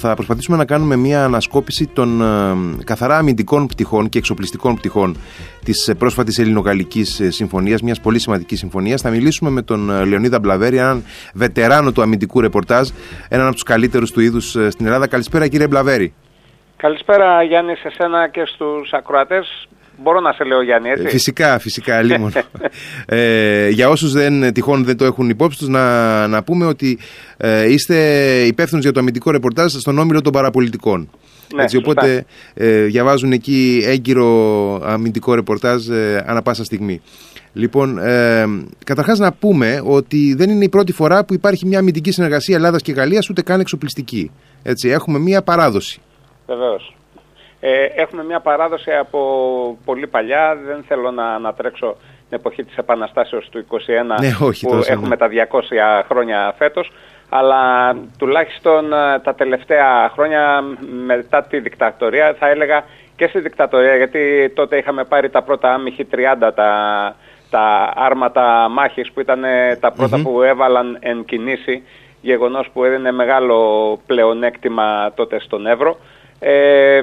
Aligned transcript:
Θα 0.00 0.14
προσπαθήσουμε 0.14 0.56
να 0.56 0.64
κάνουμε 0.64 0.96
μια 0.96 1.24
ανασκόπηση 1.24 1.86
των 1.86 2.20
ε, 2.20 2.84
καθαρά 2.84 3.16
αμυντικών 3.16 3.66
πτυχών 3.66 4.08
και 4.08 4.18
εξοπλιστικών 4.18 4.76
πτυχών 4.76 5.16
της 5.64 5.88
ε, 5.88 5.94
πρόσφατης 5.94 6.38
Ελληνογαλλικής 6.38 7.20
ε, 7.20 7.30
Συμφωνίας, 7.30 7.82
μιας 7.82 8.00
πολύ 8.00 8.18
σημαντικής 8.18 8.58
συμφωνίας. 8.58 9.00
Θα 9.00 9.10
μιλήσουμε 9.10 9.50
με 9.50 9.62
τον 9.62 9.90
ε, 9.90 10.04
Λεωνίδα 10.04 10.38
Μπλαβέρη, 10.38 10.76
έναν 10.76 11.04
βετεράνο 11.34 11.92
του 11.92 12.02
αμυντικού 12.02 12.40
ρεπορτάζ, 12.40 12.88
έναν 13.28 13.44
από 13.46 13.54
τους 13.54 13.62
καλύτερους 13.62 14.10
του 14.12 14.20
είδους 14.20 14.56
ε, 14.56 14.70
στην 14.70 14.86
Ελλάδα. 14.86 15.06
Καλησπέρα, 15.06 15.48
κύριε 15.48 15.66
Μπλαβέρη. 15.66 16.14
Καλησπέρα, 16.76 17.42
Γιάννη, 17.42 17.74
σε 17.74 17.90
σένα 17.90 18.28
και 18.28 18.42
στους 18.46 18.92
ακροατές. 18.92 19.68
Μπορώ 20.02 20.20
να 20.20 20.32
σε 20.32 20.44
λέω 20.44 20.62
Γιάννη, 20.62 20.88
έτσι. 20.88 21.08
Φυσικά, 21.08 21.58
φυσικά, 21.58 22.02
λίμον. 22.02 22.32
ε, 23.06 23.68
για 23.68 23.88
όσους 23.88 24.12
δεν, 24.12 24.52
τυχόν 24.52 24.84
δεν 24.84 24.96
το 24.96 25.04
έχουν 25.04 25.28
υπόψη 25.28 25.58
τους, 25.58 25.68
να, 25.68 26.26
να 26.26 26.42
πούμε 26.42 26.66
ότι 26.66 26.98
ε, 27.36 27.72
είστε 27.72 27.96
υπεύθυνος 28.46 28.82
για 28.82 28.92
το 28.92 29.00
αμυντικό 29.00 29.30
ρεπορτάζ 29.30 29.72
στον 29.72 29.98
Όμιλο 29.98 30.20
των 30.20 30.32
Παραπολιτικών. 30.32 31.10
Ναι, 31.54 31.62
Έτσι, 31.62 31.76
οπότε 31.76 32.24
ε, 32.54 32.82
διαβάζουν 32.82 33.32
εκεί 33.32 33.82
έγκυρο 33.86 34.26
αμυντικό 34.84 35.34
ρεπορτάζ 35.34 35.88
ε, 35.88 36.24
ανά 36.26 36.42
πάσα 36.42 36.64
στιγμή. 36.64 37.00
Λοιπόν, 37.52 37.98
ε, 37.98 38.44
καταρχάς 38.84 39.18
να 39.18 39.32
πούμε 39.32 39.82
ότι 39.84 40.34
δεν 40.34 40.50
είναι 40.50 40.64
η 40.64 40.68
πρώτη 40.68 40.92
φορά 40.92 41.24
που 41.24 41.34
υπάρχει 41.34 41.66
μια 41.66 41.78
αμυντική 41.78 42.10
συνεργασία 42.10 42.56
Ελλάδας 42.56 42.82
και 42.82 42.92
Γαλλίας, 42.92 43.28
ούτε 43.30 43.42
καν 43.42 43.60
εξοπλιστική. 43.60 44.30
Έτσι, 44.62 44.88
έχουμε 44.88 45.18
μια 45.18 45.42
παράδοση. 45.42 46.00
Βεβαίως. 46.46 46.95
Ε, 47.60 47.84
έχουμε 47.84 48.24
μια 48.24 48.40
παράδοση 48.40 48.92
από 48.92 49.78
πολύ 49.84 50.06
παλιά. 50.06 50.58
Δεν 50.66 50.84
θέλω 50.88 51.10
να 51.10 51.34
ανατρέξω 51.34 51.96
την 52.28 52.38
εποχή 52.38 52.64
της 52.64 52.76
Επαναστάσεως 52.76 53.48
του 53.48 53.66
21 53.70 53.76
ναι, 54.20 54.30
όχι, 54.40 54.66
που 54.66 54.72
τόσο, 54.72 54.92
έχουμε 54.92 55.08
ναι. 55.08 55.16
τα 55.16 55.48
200 55.50 56.02
χρόνια 56.08 56.54
φέτος. 56.58 56.92
Αλλά 57.28 57.94
τουλάχιστον 58.18 58.92
ε, 58.92 59.18
τα 59.18 59.34
τελευταία 59.34 60.10
χρόνια 60.14 60.62
μετά 61.06 61.42
τη 61.42 61.60
δικτατορία 61.60 62.34
θα 62.38 62.48
έλεγα 62.48 62.84
και 63.16 63.26
στη 63.26 63.40
δικτατορία 63.40 63.96
γιατί 63.96 64.52
τότε 64.54 64.76
είχαμε 64.76 65.04
πάρει 65.04 65.30
τα 65.30 65.42
πρώτα 65.42 65.74
άμυχη 65.74 66.06
30 66.12 66.50
τα, 66.54 67.16
τα 67.50 67.92
άρματα 67.94 68.68
μάχης 68.70 69.12
που 69.12 69.20
ήταν 69.20 69.44
ε, 69.44 69.76
τα 69.76 69.92
πρωτα 69.92 70.22
που 70.22 70.42
έβαλαν 70.42 70.96
εν 71.00 71.24
κινήσει 71.24 71.82
γεγονός 72.20 72.68
που 72.72 72.84
έδινε 72.84 73.12
μεγάλο 73.12 73.98
πλεονέκτημα 74.06 75.12
τότε 75.14 75.40
στον 75.40 75.66
Εύρο. 75.66 75.98
Ε, 76.48 77.02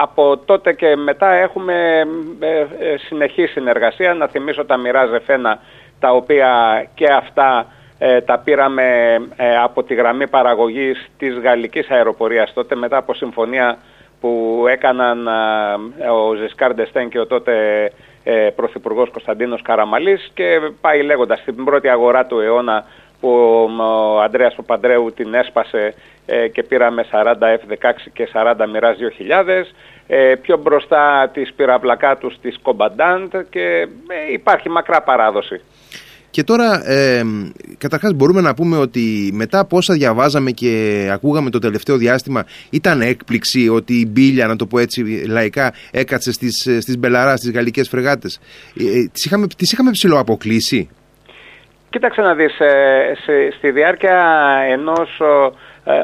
από 0.00 0.36
τότε 0.44 0.72
και 0.72 0.96
μετά 0.96 1.32
έχουμε 1.32 2.06
ε, 2.40 2.58
ε, 2.58 2.96
συνεχή 2.96 3.46
συνεργασία. 3.46 4.14
Να 4.14 4.26
θυμίσω 4.26 4.64
τα 4.64 4.76
μοιράζε 4.76 5.12
Ζεφένα, 5.12 5.58
τα 5.98 6.10
οποία 6.10 6.50
και 6.94 7.06
αυτά 7.06 7.66
ε, 7.98 8.20
τα 8.20 8.38
πήραμε 8.38 9.14
ε, 9.36 9.56
από 9.56 9.82
τη 9.82 9.94
γραμμή 9.94 10.28
παραγωγής 10.28 11.08
της 11.18 11.38
γαλλικής 11.38 11.90
αεροπορίας 11.90 12.52
τότε 12.52 12.74
μετά 12.74 12.96
από 12.96 13.14
συμφωνία 13.14 13.78
που 14.20 14.64
έκαναν 14.68 15.26
ο 16.12 16.34
Ζεσκάρ 16.34 16.74
Ντεστέν 16.74 17.08
και 17.08 17.18
ο 17.18 17.26
τότε 17.26 17.52
ε, 18.24 18.50
Πρωθυπουργός 18.56 19.10
Κωνσταντίνος 19.10 19.62
Καραμαλής 19.62 20.30
και 20.34 20.60
πάει 20.80 21.02
λέγοντας 21.02 21.38
στην 21.38 21.64
πρώτη 21.64 21.88
αγορά 21.88 22.26
του 22.26 22.40
αιώνα 22.40 22.84
που 23.20 23.28
ο 23.78 24.20
Ανδρέας 24.20 24.54
Παπαντρέου 24.54 25.12
την 25.12 25.34
έσπασε 25.34 25.78
ε, 25.78 25.92
και 26.52 26.62
πήραμε 26.62 27.04
40 27.12 27.32
F-16 27.32 27.92
και 28.12 28.28
40 28.32 28.52
Mirage 28.52 29.02
2000. 29.28 29.64
Ε, 30.06 30.34
πιο 30.42 30.56
μπροστά 30.56 31.30
τις 31.32 31.52
πυραυλακά 31.56 32.18
της 32.40 32.58
Combatant 32.62 33.42
και 33.50 33.88
ε, 34.08 34.32
υπάρχει 34.32 34.68
μακρά 34.68 35.02
παράδοση. 35.02 35.60
Και 36.30 36.44
τώρα, 36.44 36.90
ε, 36.90 37.22
καταρχάς 37.78 38.12
μπορούμε 38.12 38.40
να 38.40 38.54
πούμε 38.54 38.76
ότι 38.76 39.30
μετά 39.32 39.58
από 39.58 39.76
όσα 39.76 39.94
διαβάζαμε 39.94 40.50
και 40.50 41.08
ακούγαμε 41.12 41.50
το 41.50 41.58
τελευταίο 41.58 41.96
διάστημα, 41.96 42.44
ήταν 42.70 43.00
έκπληξη 43.00 43.68
ότι 43.68 43.94
η 43.94 44.06
Μπίλια, 44.08 44.46
να 44.46 44.56
το 44.56 44.66
πω 44.66 44.78
έτσι 44.78 45.24
λαϊκά, 45.28 45.72
έκατσε 45.90 46.32
στις, 46.32 46.56
στις 46.80 46.98
Μπελαρά, 46.98 47.36
στις 47.36 47.50
γαλλικές 47.52 47.88
φρεγάτες. 47.88 48.40
Ε, 48.80 49.08
τις, 49.12 49.24
είχαμε, 49.24 49.46
τις 49.56 49.72
είχαμε 49.72 49.90
ψηλό 49.90 50.18
αποκλείσει. 50.18 50.88
Κοίταξε 51.90 52.20
να 52.20 52.34
δεις, 52.34 52.60
ε, 52.60 53.12
σε, 53.24 53.50
στη 53.56 53.70
διάρκεια 53.70 54.16
ενός 54.70 55.20
ε, 55.20 55.50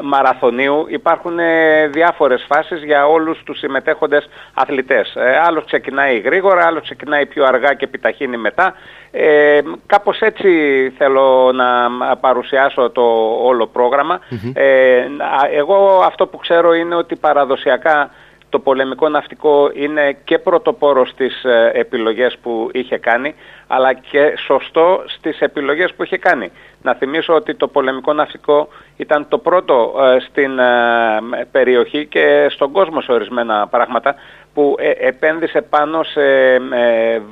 μαραθωνίου 0.03 0.85
υπάρχουν 0.87 1.39
ε, 1.39 1.87
διάφορες 1.87 2.45
φάσεις 2.47 2.83
για 2.83 3.07
όλους 3.07 3.43
τους 3.43 3.57
συμμετέχοντες 3.57 4.29
αθλητές. 4.53 5.15
Ε, 5.15 5.39
άλλος 5.45 5.65
ξεκινάει 5.65 6.19
γρήγορα, 6.19 6.65
άλλος 6.65 6.81
ξεκινάει 6.83 7.25
πιο 7.25 7.45
αργά 7.45 7.73
και 7.73 7.85
επιταχύνει 7.85 8.37
μετά. 8.37 8.73
Ε, 9.11 9.61
κάπως 9.85 10.19
έτσι 10.19 10.49
θέλω 10.97 11.51
να 11.53 11.89
παρουσιάσω 12.17 12.89
το 12.89 13.01
όλο 13.43 13.67
πρόγραμμα. 13.67 14.19
Ε, 14.53 15.05
εγώ 15.51 16.01
αυτό 16.05 16.27
που 16.27 16.37
ξέρω 16.37 16.73
είναι 16.73 16.95
ότι 16.95 17.15
παραδοσιακά 17.15 18.09
το 18.53 18.59
πολεμικό 18.59 19.09
ναυτικό 19.09 19.71
είναι 19.73 20.17
και 20.23 20.37
πρωτοπόρος 20.37 21.09
στις 21.09 21.43
ε, 21.43 21.71
επιλογές 21.73 22.37
που 22.41 22.69
είχε 22.73 22.97
κάνει, 22.97 23.35
αλλά 23.67 23.93
και 23.93 24.33
σωστό 24.45 25.03
στις 25.05 25.39
επιλογές 25.39 25.93
που 25.93 26.03
είχε 26.03 26.17
κάνει. 26.17 26.51
Να 26.81 26.93
θυμίσω 26.93 27.33
ότι 27.33 27.55
το 27.55 27.67
πολεμικό 27.67 28.13
ναυτικό 28.13 28.67
ήταν 28.97 29.25
το 29.29 29.37
πρώτο 29.37 29.93
ε, 30.01 30.19
στην 30.19 30.59
ε, 30.59 31.47
περιοχή 31.51 32.05
και 32.05 32.47
στον 32.49 32.71
κόσμο 32.71 33.01
σε 33.01 33.11
ορισμένα 33.11 33.67
πράγματα 33.67 34.15
που 34.53 34.75
επένδυσε 34.99 35.61
πάνω 35.61 36.03
σε 36.03 36.21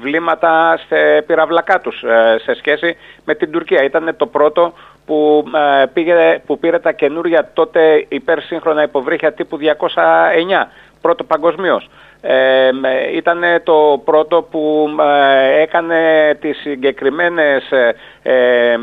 βλήματα 0.01 0.79
σε 0.87 1.21
πυραυλακά 1.21 1.79
τους 1.79 2.03
σε 2.43 2.53
σχέση 2.53 2.97
με 3.25 3.35
την 3.35 3.51
Τουρκία. 3.51 3.83
Ήταν 3.83 4.13
το 4.17 4.27
πρώτο 4.27 4.73
που, 5.05 5.43
πήγε, 5.93 6.41
που 6.45 6.59
πήρε 6.59 6.79
τα 6.79 6.91
καινούρια 6.91 7.49
τότε 7.53 8.05
υπερσύγχρονα 8.07 8.83
υποβρύχια 8.83 9.33
τύπου 9.33 9.57
209 9.61 10.67
πρώτο 11.01 11.23
παγκοσμίως. 11.23 11.89
Ε, 12.23 12.69
ήταν 13.15 13.41
το 13.63 14.01
πρώτο 14.05 14.47
που 14.51 14.89
ε, 14.99 15.61
έκανε 15.61 15.97
τις 16.41 16.57
συγκεκριμένες, 16.57 17.71
ε, 17.71 17.95
ε, 18.21 18.77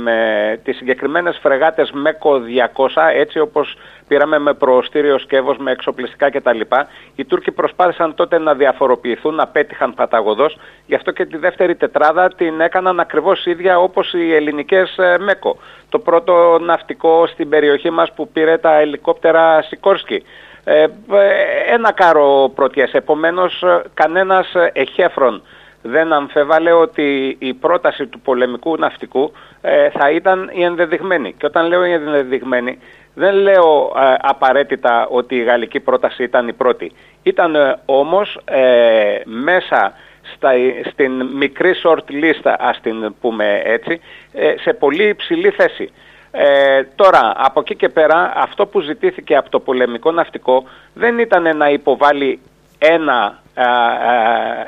τις 0.65 0.77
συγκεκριμένες 0.77 1.39
φρεγάτες 1.43 1.91
ΜΕΚΟ 1.91 2.39
200 2.39 3.11
έτσι 3.15 3.39
όπως 3.39 3.77
πήραμε 4.09 4.39
με 4.39 4.55
προωστήριο 4.55 5.19
σκεύος, 5.19 5.57
με 5.57 5.71
εξοπλιστικά 5.71 6.31
κτλ. 6.31 6.61
Οι 7.15 7.25
Τούρκοι 7.25 7.53
προσπάθησαν 7.53 8.15
τότε 8.15 8.39
να 8.39 8.55
διαφοροποιηθούν, 8.55 9.41
απέτυχαν 9.41 9.95
παταγωδός, 9.95 10.59
γι' 10.87 10.95
αυτό 10.95 11.11
και 11.11 11.27
τη 11.27 11.37
δεύτερη 11.37 11.77
τετράδα 11.77 12.29
την 12.37 12.61
έκαναν 12.61 13.01
ακριβώς 13.01 13.47
ίδια 13.47 13.79
όπως 13.79 14.13
οι 14.13 14.35
ελληνικές 14.35 14.97
ΜΕΚΟ. 15.21 15.57
Το 15.89 15.99
πρώτο 15.99 16.59
ναυτικό 16.59 17.27
στην 17.27 17.49
περιοχή 17.49 17.91
μας 17.91 18.13
που 18.13 18.29
πήρε 18.29 18.59
τα 18.59 18.79
ελικόπτερα 18.79 19.63
Σικόρσκι. 19.63 20.23
Ε, 20.71 20.87
ένα 21.73 21.93
κάρο 21.93 22.53
πρωτιές. 22.55 22.93
Επομένως 22.93 23.65
κανένας 23.95 24.53
εχέφρον 24.73 25.43
δεν 25.83 26.13
αμφέβαλε 26.13 26.73
ότι 26.73 27.37
η 27.39 27.55
πρόταση 27.55 28.07
του 28.07 28.21
πολεμικού 28.21 28.77
ναυτικού 28.77 29.33
ε, 29.61 29.91
θα 29.91 30.11
ήταν 30.11 30.51
η 30.53 30.63
ενδεδειγμένη. 30.63 31.33
Και 31.33 31.47
όταν 31.47 31.67
λέω 31.67 31.85
η 31.85 31.93
ενδεδειγμένη 31.93 32.79
δεν 33.15 33.35
λέω 33.35 33.93
ε, 33.97 34.15
απαραίτητα 34.19 35.07
ότι 35.11 35.37
η 35.37 35.43
γαλλική 35.43 35.81
πρόταση 35.81 36.23
ήταν 36.23 36.49
η 36.49 36.53
πρώτη. 36.53 36.93
Ήταν 37.23 37.79
όμως 37.85 38.41
μέσα 39.25 39.93
στα, 40.35 40.51
στην 40.91 41.27
μικρή 41.27 41.75
short 41.85 42.11
list, 42.11 42.55
ας 42.59 42.81
την 42.81 43.15
πούμε 43.21 43.61
έτσι, 43.65 44.01
σε 44.63 44.73
πολύ 44.73 45.09
υψηλή 45.09 45.51
θέση. 45.51 45.91
Ε, 46.31 46.83
τώρα, 46.95 47.33
από 47.37 47.61
εκεί 47.61 47.77
και 47.77 47.89
πέρα, 47.89 48.33
αυτό 48.37 48.67
που 48.67 48.81
ζητήθηκε 48.81 49.37
από 49.37 49.51
το 49.51 49.61
πολεμικό 49.61 50.11
ναυτικό 50.13 50.65
δεν 50.95 51.19
ήταν 51.19 51.57
να 51.57 51.71
υποβάλει 51.71 52.41
ένα, 52.79 53.43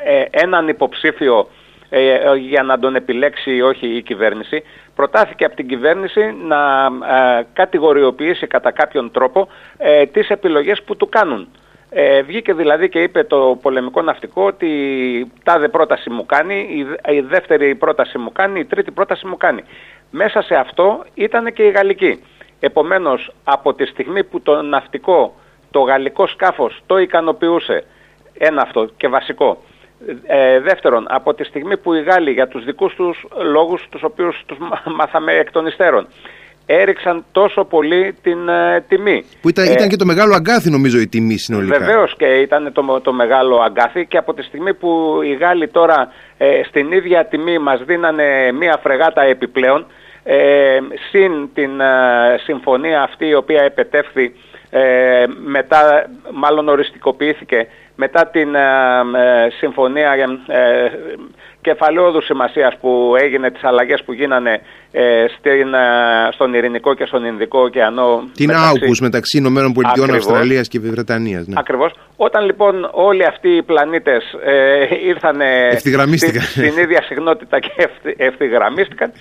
ε, 0.05 0.25
έναν 0.31 0.69
υποψήφιο 0.69 1.49
ε, 1.91 2.35
για 2.37 2.63
να 2.63 2.79
τον 2.79 2.95
επιλέξει 2.95 3.55
ή 3.55 3.63
όχι 3.63 3.87
η 3.87 4.03
κυβέρνηση. 4.03 4.63
Προτάθηκε 4.95 5.45
από 5.45 5.57
την 5.57 5.69
κυβέρνηση 5.69 6.35
να 6.43 6.59
κατηγοριοποιήσει 7.53 8.47
κατά 8.47 8.71
κάποιον 8.71 9.11
τρόπο 9.11 9.49
τις 10.13 10.29
επιλογές 10.29 10.83
που 10.83 10.97
του 10.97 11.09
κάνουν. 11.09 11.49
Ε, 11.93 12.23
βγήκε 12.23 12.53
δηλαδή 12.53 12.89
και 12.89 13.03
είπε 13.03 13.25
το 13.25 13.59
πολεμικό 13.63 14.03
ναυτικό 14.03 14.45
ότι 14.45 15.33
τάδε 15.45 15.69
πρόταση 15.69 16.11
μου 16.11 16.27
κάνει, 16.27 16.87
η, 17.09 17.21
δεύτερη 17.21 17.75
πρόταση 17.75 18.19
μου 18.19 18.33
κάνει, 18.33 18.61
η 18.61 18.65
τρίτη 18.65 18.91
πρόταση 18.91 19.27
μου 19.27 19.37
κάνει. 19.37 19.63
Μέσα 20.11 20.43
σε 20.43 20.55
αυτό 20.55 21.05
ήταν 21.15 21.53
και 21.53 21.63
η 21.63 21.71
γαλλική. 21.71 22.21
Επομένως 22.61 23.33
από 23.45 23.75
τη 23.75 23.87
στιγμή 23.87 24.25
που 24.25 24.41
το 24.41 24.63
ναυτικό, 24.63 25.35
το 25.71 25.81
γαλλικό 25.81 26.27
σκάφος 26.27 26.83
το 26.87 26.99
ικανοποιούσε, 26.99 27.85
ένα 28.39 28.63
αυτό 28.63 28.89
και 28.97 29.09
βασικό. 29.09 29.59
Ε, 30.27 30.61
δεύτερον, 30.61 31.07
από 31.09 31.35
τη 31.35 31.45
στιγμή 31.45 31.77
που 31.79 31.95
οι 31.95 32.03
Γάλλοι 32.03 32.31
για 32.31 32.49
τους 32.49 32.65
δικούς 32.65 32.95
τους 32.95 33.27
λόγους, 33.53 33.87
τους 33.91 34.03
οποίους 34.03 34.43
τους 34.47 34.59
μάθαμε 34.99 35.33
εκ 35.33 35.51
των 35.51 35.67
υστέρων, 35.67 36.07
έριξαν 36.67 37.25
τόσο 37.33 37.65
πολύ 37.65 38.15
την 38.23 38.49
ε, 38.49 38.85
τιμή. 38.89 39.25
Που 39.41 39.49
ήταν, 39.49 39.65
ήταν 39.65 39.89
και 39.89 39.97
το 39.97 40.05
μεγάλο 40.05 40.35
αγκάθι 40.35 40.71
νομίζω 40.71 40.99
η 41.01 41.09
τιμή 41.09 41.39
συνολικά. 41.39 41.79
Βεβαίως 41.79 42.17
και 42.17 42.27
ήταν 42.27 42.73
το, 42.73 43.01
το 43.03 43.13
μεγάλο 43.13 43.57
αγκάθι 43.67 44.07
και 44.07 44.17
από 44.17 44.35
τη 44.35 44.43
στιγμή 44.43 44.75
που 44.75 45.21
οι 45.23 45.35
Γάλλοι 45.35 45.69
τώρα 45.69 46.13
ε, 46.39 46.63
στην 46.69 46.93
ίδια 46.93 47.27
τιμή 47.31 47.59
μας 47.59 47.83
δίνανε 47.85 48.53
μία 48.53 48.79
φρεγάτα 48.83 49.23
επιπλέον 49.23 49.87
ε, 50.33 50.79
συν 51.11 51.49
την 51.55 51.71
συμφωνία 52.45 53.03
αυτή 53.03 53.27
η 53.27 53.35
οποία 53.35 53.63
επετεύχθη 53.63 54.33
ε, 54.71 55.25
μετά 55.45 56.11
μάλλον 56.33 56.69
οριστικοποιήθηκε 56.69 57.67
μετά 58.03 58.27
την 58.33 58.55
ε, 58.55 58.61
συμφωνία 59.59 60.11
ε, 60.47 60.91
κεφαλαιόδου 61.61 62.23
σημασίας 62.23 62.77
που 62.81 63.15
έγινε, 63.19 63.51
τις 63.51 63.65
αλλαγές 63.65 64.03
που 64.05 64.13
γίνανε 64.13 64.61
ε, 64.93 65.25
στην, 65.39 65.69
στον 66.33 66.55
Ειρηνικό 66.55 66.95
και 66.95 67.05
στον 67.05 67.25
Ινδικό 67.25 67.61
ωκεανό. 67.61 68.23
Την 68.35 68.47
μεταξύ... 68.47 69.03
μεταξύ 69.03 69.39
Ηνωμένων 69.39 69.73
Πολιτειών, 69.73 70.15
Αυστραλίας 70.15 70.69
και 70.69 70.81
Βρετανίας. 70.81 71.47
Ναι. 71.47 71.55
Ακριβώς. 71.59 71.93
Όταν 72.17 72.45
λοιπόν 72.45 72.89
όλοι 72.93 73.25
αυτοί 73.25 73.49
οι 73.49 73.63
πλανήτες 73.63 74.23
ε, 74.45 74.87
ήρθαν 75.07 75.41
στην, 76.17 76.41
στην 76.41 76.79
ίδια 76.79 77.03
συγνότητα 77.03 77.59
και 77.59 77.89
ευθυγραμμίστηκαν, 78.17 79.13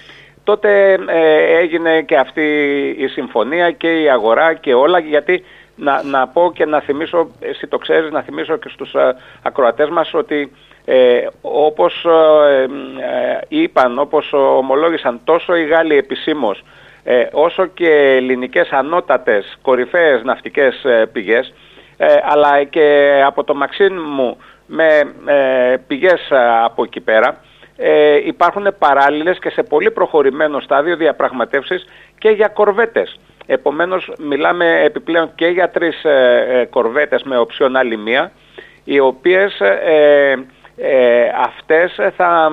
τότε 0.49 0.93
ε, 1.07 1.57
έγινε 1.59 2.01
και 2.01 2.17
αυτή 2.17 2.43
η 2.97 3.07
συμφωνία 3.07 3.71
και 3.71 4.01
η 4.01 4.09
αγορά 4.09 4.53
και 4.53 4.73
όλα 4.73 4.99
γιατί 4.99 5.43
να, 5.75 6.03
να 6.03 6.27
πω 6.27 6.51
και 6.53 6.65
να 6.65 6.79
θυμίσω, 6.79 7.31
εσύ 7.39 7.67
το 7.67 7.77
ξέρεις, 7.77 8.11
να 8.11 8.21
θυμίσω 8.21 8.57
και 8.57 8.69
στους 8.69 8.95
α, 8.95 9.15
ακροατές 9.41 9.89
μας 9.89 10.13
ότι 10.13 10.51
ε, 10.85 11.27
όπως 11.41 12.05
ε, 12.05 12.67
είπαν, 13.47 13.99
όπως 13.99 14.33
ομολόγησαν 14.33 15.19
τόσο 15.23 15.55
οι 15.55 15.65
Γάλλοι 15.65 15.97
επισήμως 15.97 16.63
όσο 17.31 17.65
και 17.65 17.89
ελληνικές 17.89 18.69
ανώτατες 18.69 19.57
κορυφαίες 19.61 20.23
ναυτικές 20.23 20.85
πηγές 21.11 21.53
αλλά 22.31 22.63
και 22.63 23.21
από 23.25 23.43
το 23.43 23.55
Μαξίν 23.55 23.93
μου 24.15 24.37
με 24.65 25.13
πηγές 25.87 26.31
από 26.63 26.83
εκεί 26.83 26.99
πέρα 26.99 27.37
ε, 27.81 28.15
υπάρχουν 28.25 28.67
παράλληλες 28.79 29.39
και 29.39 29.49
σε 29.49 29.63
πολύ 29.63 29.91
προχωρημένο 29.91 30.59
στάδιο 30.59 30.95
διαπραγματεύσεις 30.95 31.85
και 32.17 32.29
για 32.29 32.47
κορβέτες. 32.47 33.19
Επομένως 33.45 34.11
μιλάμε 34.17 34.81
επιπλέον 34.83 35.31
και 35.35 35.47
για 35.47 35.69
τρεις 35.69 36.03
ε, 36.03 36.45
ε 36.49 36.65
κορβέτες 36.65 37.23
με 37.23 37.37
οψιόν 37.37 37.75
άλλη 37.75 37.97
μία, 37.97 38.31
οι 38.83 38.99
οποίες 38.99 39.59
ε, 39.59 40.33
ε 40.77 41.31
αυτές 41.45 41.99
θα 42.15 42.51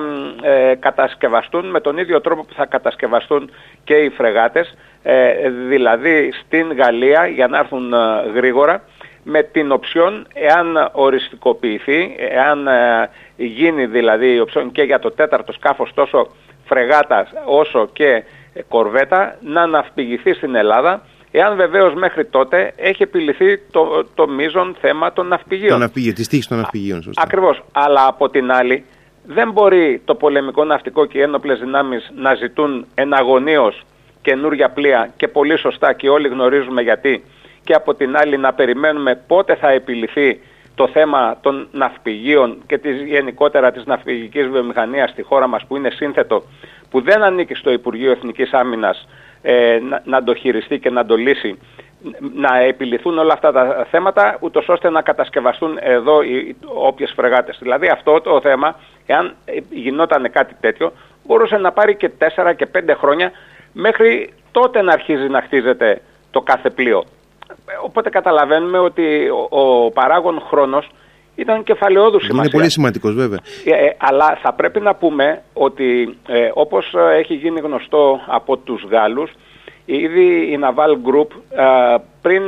κατασκευαστούν 0.79 1.69
με 1.69 1.79
τον 1.79 1.97
ίδιο 1.97 2.21
τρόπο 2.21 2.43
που 2.43 2.53
θα 2.53 2.65
κατασκευαστούν 2.65 3.51
και 3.83 3.93
οι 3.93 4.09
φρεγάτες, 4.09 4.77
δηλαδή 5.67 6.33
στην 6.45 6.73
Γαλλία 6.73 7.27
για 7.27 7.47
να 7.47 7.57
έρθουν 7.57 7.93
γρήγορα, 8.33 8.83
με 9.29 9.43
την 9.43 9.71
οψιόν 9.71 10.27
εάν 10.33 10.89
οριστικοποιηθεί, 10.91 12.15
εάν 12.17 12.67
γίνει 13.35 13.85
δηλαδή 13.85 14.33
η 14.33 14.39
οψιόν 14.39 14.71
και 14.71 14.81
για 14.81 14.99
το 14.99 15.11
τέταρτο 15.11 15.51
σκάφος 15.51 15.93
τόσο 15.93 16.27
φρεγάτας 16.65 17.29
όσο 17.45 17.89
και 17.93 18.23
κορβέτα 18.67 19.37
να 19.41 19.67
ναυπηγηθεί 19.67 20.33
στην 20.33 20.55
Ελλάδα 20.55 21.01
εάν 21.31 21.55
βεβαίως 21.55 21.93
μέχρι 21.93 22.25
τότε 22.25 22.73
έχει 22.75 23.03
επιληθεί 23.03 23.57
το, 23.71 24.05
το 24.15 24.27
μείζον 24.27 24.75
θέμα 24.81 25.13
των 25.13 25.27
ναυπηγείων. 25.27 25.71
Το 25.71 25.77
ναυπηγείο, 25.77 26.13
της 26.13 26.27
τύχης 26.27 26.47
των 26.47 26.57
ναυπηγείων, 26.57 27.01
σωστά. 27.01 27.21
Ακριβώς. 27.21 27.63
Αλλά 27.71 28.07
από 28.07 28.29
την 28.29 28.51
άλλη 28.51 28.85
δεν 29.25 29.51
μπορεί 29.51 30.01
το 30.05 30.15
πολεμικό 30.15 30.63
ναυτικό 30.63 31.05
και 31.05 31.17
οι 31.17 31.21
ένοπλες 31.21 31.59
δυνάμεις 31.59 32.11
να 32.15 32.35
ζητούν 32.35 32.85
εναγωνίως 32.95 33.81
καινούρια 34.21 34.69
πλοία 34.69 35.13
και 35.17 35.27
πολύ 35.27 35.57
σωστά 35.57 35.93
και 35.93 36.09
όλοι 36.09 36.27
γνωρίζουμε 36.27 36.81
γιατί 36.81 37.23
και 37.67 37.73
από 37.73 37.93
την 37.93 38.17
άλλη 38.17 38.37
να 38.37 38.53
περιμένουμε 38.53 39.15
πότε 39.27 39.55
θα 39.55 39.69
επιληθεί 39.69 40.39
το 40.75 40.87
θέμα 40.87 41.37
των 41.41 41.67
ναυπηγείων 41.71 42.57
και 42.67 42.77
της, 42.77 43.01
γενικότερα 43.01 43.71
της 43.71 43.85
ναυπηγικής 43.85 44.47
βιομηχανίας 44.47 45.09
στη 45.09 45.21
χώρα 45.21 45.47
μας 45.47 45.65
που 45.65 45.75
είναι 45.75 45.89
σύνθετο, 45.89 46.43
που 46.89 47.01
δεν 47.01 47.23
ανήκει 47.23 47.53
στο 47.53 47.71
Υπουργείο 47.71 48.11
Εθνικής 48.11 48.53
Άμυνας 48.53 49.07
ε, 49.41 49.79
να, 49.89 50.01
να 50.05 50.23
το 50.23 50.35
χειριστεί 50.35 50.79
και 50.79 50.89
να 50.89 51.05
το 51.05 51.15
λύσει, 51.15 51.59
να 52.33 52.57
επιληθούν 52.57 53.17
όλα 53.17 53.33
αυτά 53.33 53.51
τα 53.51 53.87
θέματα, 53.91 54.37
ούτως 54.39 54.69
ώστε 54.69 54.89
να 54.89 55.01
κατασκευαστούν 55.01 55.77
εδώ 55.81 56.21
οι 56.21 56.55
όποιες 56.65 57.13
φρεγάτες. 57.15 57.57
Δηλαδή 57.61 57.87
αυτό 57.87 58.21
το 58.21 58.41
θέμα, 58.41 58.75
εάν 59.05 59.35
γινόταν 59.69 60.31
κάτι 60.31 60.55
τέτοιο, 60.59 60.91
μπορούσε 61.25 61.57
να 61.57 61.71
πάρει 61.71 61.95
και 61.95 62.11
4 62.35 62.53
και 62.55 62.67
5 62.73 62.95
χρόνια 62.97 63.31
μέχρι 63.73 64.33
τότε 64.51 64.81
να 64.81 64.93
αρχίζει 64.93 65.27
να 65.27 65.41
χτίζεται 65.41 66.01
το 66.31 66.41
κάθε 66.41 66.69
πλοίο. 66.69 67.03
Οπότε 67.83 68.09
καταλαβαίνουμε 68.09 68.79
ότι 68.79 69.29
ο, 69.29 69.59
ο 69.61 69.91
παράγων 69.91 70.41
χρόνος 70.49 70.89
ήταν 71.35 71.63
κεφαλαιόδους 71.63 72.23
σημασίας. 72.23 72.45
Είναι 72.45 72.57
πολύ 72.57 72.71
σημαντικός 72.71 73.13
βέβαια. 73.13 73.39
Ε, 73.65 73.85
ε, 73.85 73.95
αλλά 73.97 74.39
θα 74.41 74.53
πρέπει 74.53 74.79
να 74.79 74.95
πούμε 74.95 75.41
ότι 75.53 76.17
ε, 76.27 76.49
όπως 76.53 76.95
έχει 77.17 77.33
γίνει 77.33 77.59
γνωστό 77.59 78.19
από 78.27 78.57
τους 78.57 78.83
Γάλλους, 78.89 79.31
ήδη 79.85 80.25
η 80.25 80.59
Naval 80.61 80.91
Group 80.91 81.27
ε, 81.49 81.95
πριν 82.21 82.43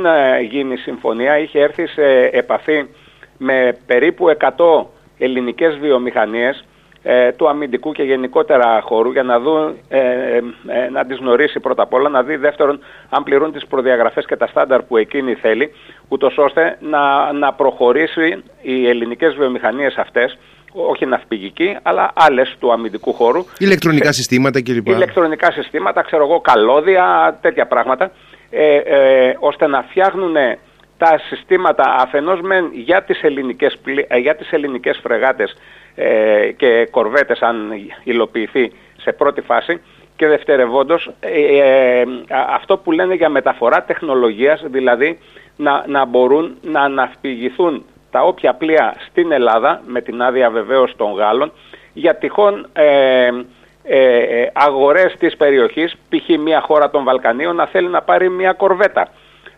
γίνει 0.50 0.72
η 0.72 0.76
συμφωνία 0.76 1.38
είχε 1.38 1.60
έρθει 1.60 1.86
σε 1.86 2.02
επαφή 2.32 2.86
με 3.38 3.76
περίπου 3.86 4.24
100 4.38 4.84
ελληνικές 5.18 5.78
βιομηχανίες 5.78 6.56
ε, 6.58 6.64
του 7.36 7.48
αμυντικού 7.48 7.92
και 7.92 8.02
γενικότερα 8.02 8.80
χώρου 8.80 9.10
για 9.10 9.22
να, 9.22 9.40
δουν, 9.40 9.76
ε, 9.88 9.98
ε, 10.66 10.88
να 10.90 11.04
τις 11.04 11.18
γνωρίσει 11.18 11.60
πρώτα 11.60 11.82
απ' 11.82 11.92
όλα, 11.92 12.08
να 12.08 12.22
δει 12.22 12.36
δεύτερον 12.36 12.80
αν 13.08 13.22
πληρούν 13.22 13.52
τις 13.52 13.66
προδιαγραφές 13.66 14.26
και 14.26 14.36
τα 14.36 14.46
στάνταρ 14.46 14.82
που 14.82 14.96
εκείνη 14.96 15.34
θέλει, 15.34 15.70
ούτως 16.08 16.38
ώστε 16.38 16.76
να, 16.80 17.32
να 17.32 17.52
προχωρήσει 17.52 18.42
οι 18.62 18.88
ελληνικές 18.88 19.34
βιομηχανίες 19.34 19.96
αυτές 19.96 20.38
όχι 20.72 21.06
ναυπηγική, 21.06 21.76
αλλά 21.82 22.12
άλλες 22.14 22.56
του 22.58 22.72
αμυντικού 22.72 23.12
χώρου. 23.12 23.44
Ηλεκτρονικά 23.58 24.12
συστήματα 24.12 24.62
κλπ. 24.62 24.86
Ηλεκτρονικά 24.86 25.50
συστήματα, 25.50 26.02
ξέρω 26.02 26.24
εγώ, 26.24 26.40
καλώδια, 26.40 27.38
τέτοια 27.40 27.66
πράγματα, 27.66 28.10
ε, 28.50 28.76
ε, 28.76 29.36
ώστε 29.38 29.66
να 29.66 29.82
φτιάχνουν 29.82 30.34
τα 30.98 31.20
συστήματα 31.28 31.94
αφενός 31.98 32.40
μεν 32.40 32.70
για 32.72 33.02
τις 33.02 33.22
ελληνικές, 33.22 33.78
για 34.20 34.36
τις 34.36 34.50
ελληνικές 34.50 35.00
φρεγάτες 35.02 35.50
ε, 35.50 35.56
και 36.56 36.88
κορβέτες 36.90 37.40
αν 37.40 37.72
υλοποιηθεί 38.04 38.72
σε 38.96 39.12
πρώτη 39.12 39.40
φάση 39.40 39.80
και 40.20 40.26
δευτερευόντως 40.26 41.10
ε, 41.20 41.58
ε, 41.58 42.04
αυτό 42.48 42.78
που 42.78 42.92
λένε 42.92 43.14
για 43.14 43.28
μεταφορά 43.28 43.82
τεχνολογίας, 43.82 44.62
δηλαδή 44.66 45.18
να, 45.56 45.84
να 45.86 46.04
μπορούν 46.04 46.56
να 46.62 46.80
αναφυγηθούν 46.80 47.84
τα 48.10 48.22
όποια 48.22 48.54
πλοία 48.54 48.94
στην 49.08 49.32
Ελλάδα, 49.32 49.82
με 49.86 50.00
την 50.00 50.22
άδεια 50.22 50.50
βεβαίως 50.50 50.96
των 50.96 51.12
Γάλλων, 51.12 51.52
για 51.92 52.16
τυχόν 52.16 52.68
ε, 52.72 53.28
ε, 53.82 54.46
αγορές 54.52 55.14
της 55.18 55.36
περιοχής, 55.36 55.96
π.χ. 56.08 56.38
μια 56.38 56.60
χώρα 56.60 56.90
των 56.90 57.04
Βαλκανίων, 57.04 57.56
να 57.56 57.66
θέλει 57.66 57.88
να 57.88 58.02
πάρει 58.02 58.28
μια 58.30 58.52
κορβέτα 58.52 59.08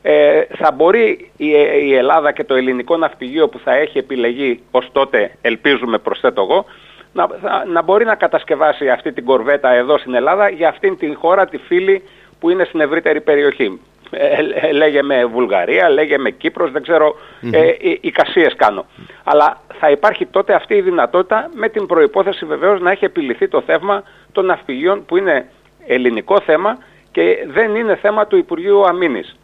ε, 0.02 0.42
θα 0.56 0.72
μπορεί 0.72 1.30
η, 1.36 1.46
η, 1.82 1.94
Ελλάδα 1.94 2.32
και 2.32 2.44
το 2.44 2.54
ελληνικό 2.54 2.96
ναυπηγείο 2.96 3.48
που 3.48 3.58
θα 3.58 3.74
έχει 3.74 3.98
επιλεγεί 3.98 4.60
ως 4.70 4.88
τότε, 4.92 5.30
ελπίζουμε 5.42 5.98
προσθέτω 5.98 6.42
εγώ, 6.42 6.64
να, 7.12 7.28
να 7.66 7.82
μπορεί 7.82 8.04
να 8.04 8.14
κατασκευάσει 8.14 8.88
αυτή 8.88 9.12
την 9.12 9.24
κορβέτα 9.24 9.70
εδώ 9.70 9.98
στην 9.98 10.14
Ελλάδα 10.14 10.48
για 10.48 10.68
αυτήν 10.68 10.98
την 10.98 11.16
χώρα, 11.16 11.46
τη 11.46 11.58
φίλη 11.58 12.02
που 12.40 12.50
είναι 12.50 12.64
στην 12.64 12.80
ευρύτερη 12.80 13.20
περιοχή. 13.20 13.80
Ε, 14.10 14.26
ε 14.54 14.72
λέγε 14.72 15.02
με 15.02 15.24
Βουλγαρία, 15.24 15.88
λέγε 15.88 16.18
με 16.18 16.30
Κύπρος, 16.30 16.70
δεν 16.70 16.82
ξέρω, 16.82 17.16
ε, 17.52 17.72
εικασίες 18.00 18.54
κάνω. 18.56 18.86
Αλλά 19.24 19.60
θα 19.78 19.90
υπάρχει 19.90 20.26
τότε 20.26 20.54
αυτή 20.54 20.74
η 20.74 20.80
δυνατότητα 20.80 21.50
με 21.54 21.68
την 21.68 21.86
προϋπόθεση 21.86 22.44
βεβαίως 22.44 22.80
να 22.80 22.90
έχει 22.90 23.04
επιληθεί 23.04 23.48
το 23.48 23.60
θέμα 23.60 24.02
των 24.32 24.46
ναυπηγείων 24.46 25.04
που 25.04 25.16
είναι 25.16 25.46
ελληνικό 25.86 26.40
θέμα 26.40 26.78
και 27.12 27.46
δεν 27.52 27.74
είναι 27.74 27.96
θέμα 27.96 28.26
του 28.26 28.36
Υπουργείου 28.36 28.86
Αμήνης. 28.86 29.36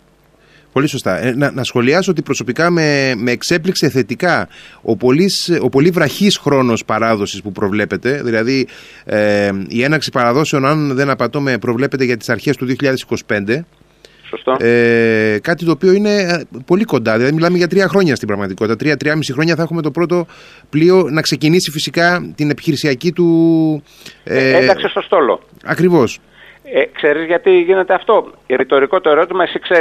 Πολύ 0.78 0.90
σωστά. 0.90 1.24
Ε, 1.24 1.34
να, 1.36 1.50
να 1.50 1.64
σχολιάσω 1.64 2.10
ότι 2.10 2.22
προσωπικά 2.22 2.70
με, 2.70 3.14
με 3.16 3.30
εξέπληξε 3.30 3.88
θετικά 3.88 4.48
ο, 4.82 4.96
πολύς, 4.96 5.58
ο 5.60 5.68
πολύ 5.68 5.90
βραχής 5.90 6.36
χρόνος 6.36 6.84
παράδοσης 6.84 7.42
που 7.42 7.52
προβλέπεται. 7.52 8.22
Δηλαδή 8.22 8.68
ε, 9.04 9.50
η 9.68 9.82
έναξη 9.82 10.10
παραδόσεων, 10.10 10.66
αν 10.66 10.94
δεν 10.94 11.10
απατώμε, 11.10 11.58
προβλέπεται 11.58 12.04
για 12.04 12.16
τις 12.16 12.28
αρχές 12.28 12.56
του 12.56 12.66
2025. 13.26 13.60
Σωστό. 14.28 14.56
Ε, 14.60 15.38
κάτι 15.42 15.64
το 15.64 15.70
οποίο 15.70 15.92
είναι 15.92 16.14
ε, 16.14 16.42
πολύ 16.66 16.84
κοντά. 16.84 17.16
Δηλαδή, 17.16 17.34
μιλάμε 17.34 17.56
για 17.56 17.68
τρία 17.68 17.88
χρόνια 17.88 18.14
στην 18.16 18.28
πραγματικότητα. 18.28 18.76
Τρία-τρία-μισή 18.76 19.32
χρόνια 19.32 19.54
θα 19.54 19.62
έχουμε 19.62 19.82
το 19.82 19.90
πρώτο 19.90 20.26
πλοίο 20.70 21.08
να 21.10 21.20
ξεκινήσει 21.20 21.70
φυσικά 21.70 22.32
την 22.34 22.50
επιχειρησιακή 22.50 23.12
του. 23.12 23.82
Ε, 24.24 24.56
ένταξη 24.56 24.88
στο 24.88 25.00
στόλο. 25.00 25.40
Ακριβώς. 25.64 26.18
Ε, 26.72 26.84
ξέρεις 26.84 27.26
γιατί 27.26 27.60
γίνεται 27.60 27.94
αυτό; 27.94 28.30
Ρητορικό 28.48 29.00
το 29.00 29.10
ερώτημα 29.10 29.42
εσύ 29.42 29.60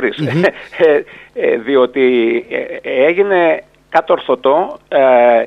ε, 0.77 1.01
ε, 1.33 1.57
διότι 1.57 2.45
ε, 2.49 3.05
έγινε 3.05 3.63
κατορθωτό 3.89 4.77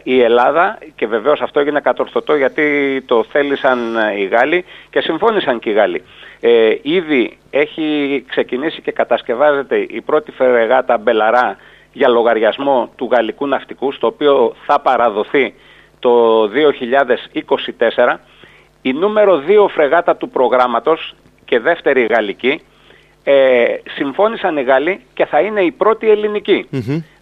η 0.02 0.22
Ελλάδα 0.22 0.78
και 0.94 1.06
βεβαίως 1.06 1.40
αυτό 1.40 1.60
έγινε 1.60 1.80
κατορθωτό 1.80 2.36
γιατί 2.36 3.00
το 3.06 3.24
θέλησαν 3.24 3.78
οι 4.18 4.24
Γάλλοι 4.24 4.64
και 4.90 5.00
συμφώνησαν 5.00 5.58
και 5.58 5.70
οι 5.70 5.72
Γάλλοι. 5.72 6.02
ήδη 6.82 7.38
έχει 7.50 8.24
ξεκινήσει 8.28 8.82
και 8.82 8.92
κατασκευάζεται 8.92 9.76
η 9.78 10.00
πρώτη 10.00 10.30
φερεγάτα 10.30 10.98
Μπελαρά 10.98 11.56
για 11.92 12.08
λογαριασμό 12.08 12.90
του 12.96 13.08
γαλλικού 13.12 13.46
ναυτικού 13.46 13.92
στο 13.92 14.06
οποίο 14.06 14.54
θα 14.66 14.80
παραδοθεί 14.80 15.54
το 15.98 16.42
2024 17.98 18.16
η 18.82 18.92
νούμερο 18.92 19.42
2 19.48 19.68
φρεγάτα 19.68 20.16
του 20.16 20.28
προγράμματος 20.28 21.14
και 21.50 21.58
δεύτερη 21.58 22.06
γαλλική 22.10 22.60
ε, 23.24 23.64
συμφώνησαν 23.96 24.56
οι 24.56 24.62
Γάλλοι 24.62 25.00
και 25.14 25.26
θα 25.26 25.40
είναι 25.40 25.60
η 25.60 25.70
πρώτη 25.70 26.06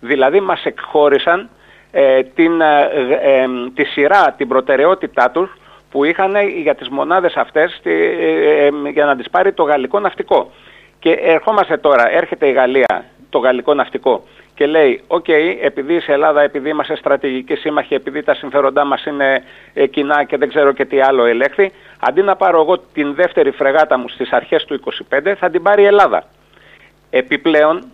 Δηλαδή 0.00 0.40
μας 0.40 0.64
εκχώρησαν 0.64 1.49
ε, 1.90 2.23
την, 2.23 2.61
ε, 2.61 2.90
ε, 3.23 3.47
τη 3.75 3.85
σειρά, 3.85 4.35
την 4.37 4.49
προτεραιότητά 4.49 5.30
τους 5.30 5.50
που 5.90 6.04
είχαν 6.04 6.35
για 6.62 6.75
τις 6.75 6.88
μονάδες 6.88 7.35
αυτές 7.37 7.80
για 8.92 9.04
να 9.04 9.16
τις 9.16 9.30
πάρει 9.30 9.52
το 9.52 9.62
γαλλικό 9.62 10.00
ναυτικό. 10.00 10.50
Και 10.99 11.11
ερχόμαστε 11.11 11.76
τώρα, 11.76 12.11
έρχεται 12.11 12.49
η 12.49 12.52
Γαλλία, 12.52 13.04
το 13.30 13.38
γαλλικό 13.38 13.75
ναυτικό 13.75 14.25
και 14.58 14.66
λέει 14.66 15.00
«ΟΚ, 15.06 15.25
okay, 15.28 15.56
επειδή 15.62 16.00
σε 16.00 16.12
Ελλάδα, 16.12 16.42
επειδή 16.42 16.68
είμαστε 16.68 16.97
στρατηγικοί 16.97 17.54
σύμμαχοι, 17.54 17.94
επειδή 17.94 18.23
τα 18.23 18.35
συμφέροντά 18.35 18.85
μας 18.85 19.04
είναι 19.04 19.42
κοινά 19.90 20.25
και 20.25 20.37
δεν 20.37 20.49
ξέρω 20.49 20.73
και 20.73 20.85
τι 20.85 21.00
άλλο 21.00 21.25
ελέγχθη, 21.25 21.73
αντί 22.00 22.22
να 22.22 22.36
πάρω 22.36 22.60
εγώ 22.60 22.78
την 22.78 23.14
δεύτερη 23.14 23.50
φρεγάτα 23.50 23.98
μου 23.98 24.08
στις 24.08 24.32
αρχές 24.32 24.64
του 24.64 24.80
25, 25.10 25.34
θα 25.38 25.50
την 25.50 25.62
πάρει 25.62 25.82
η 25.82 25.86
Ελλάδα». 25.86 26.24
Επιπλέον, 27.10 27.84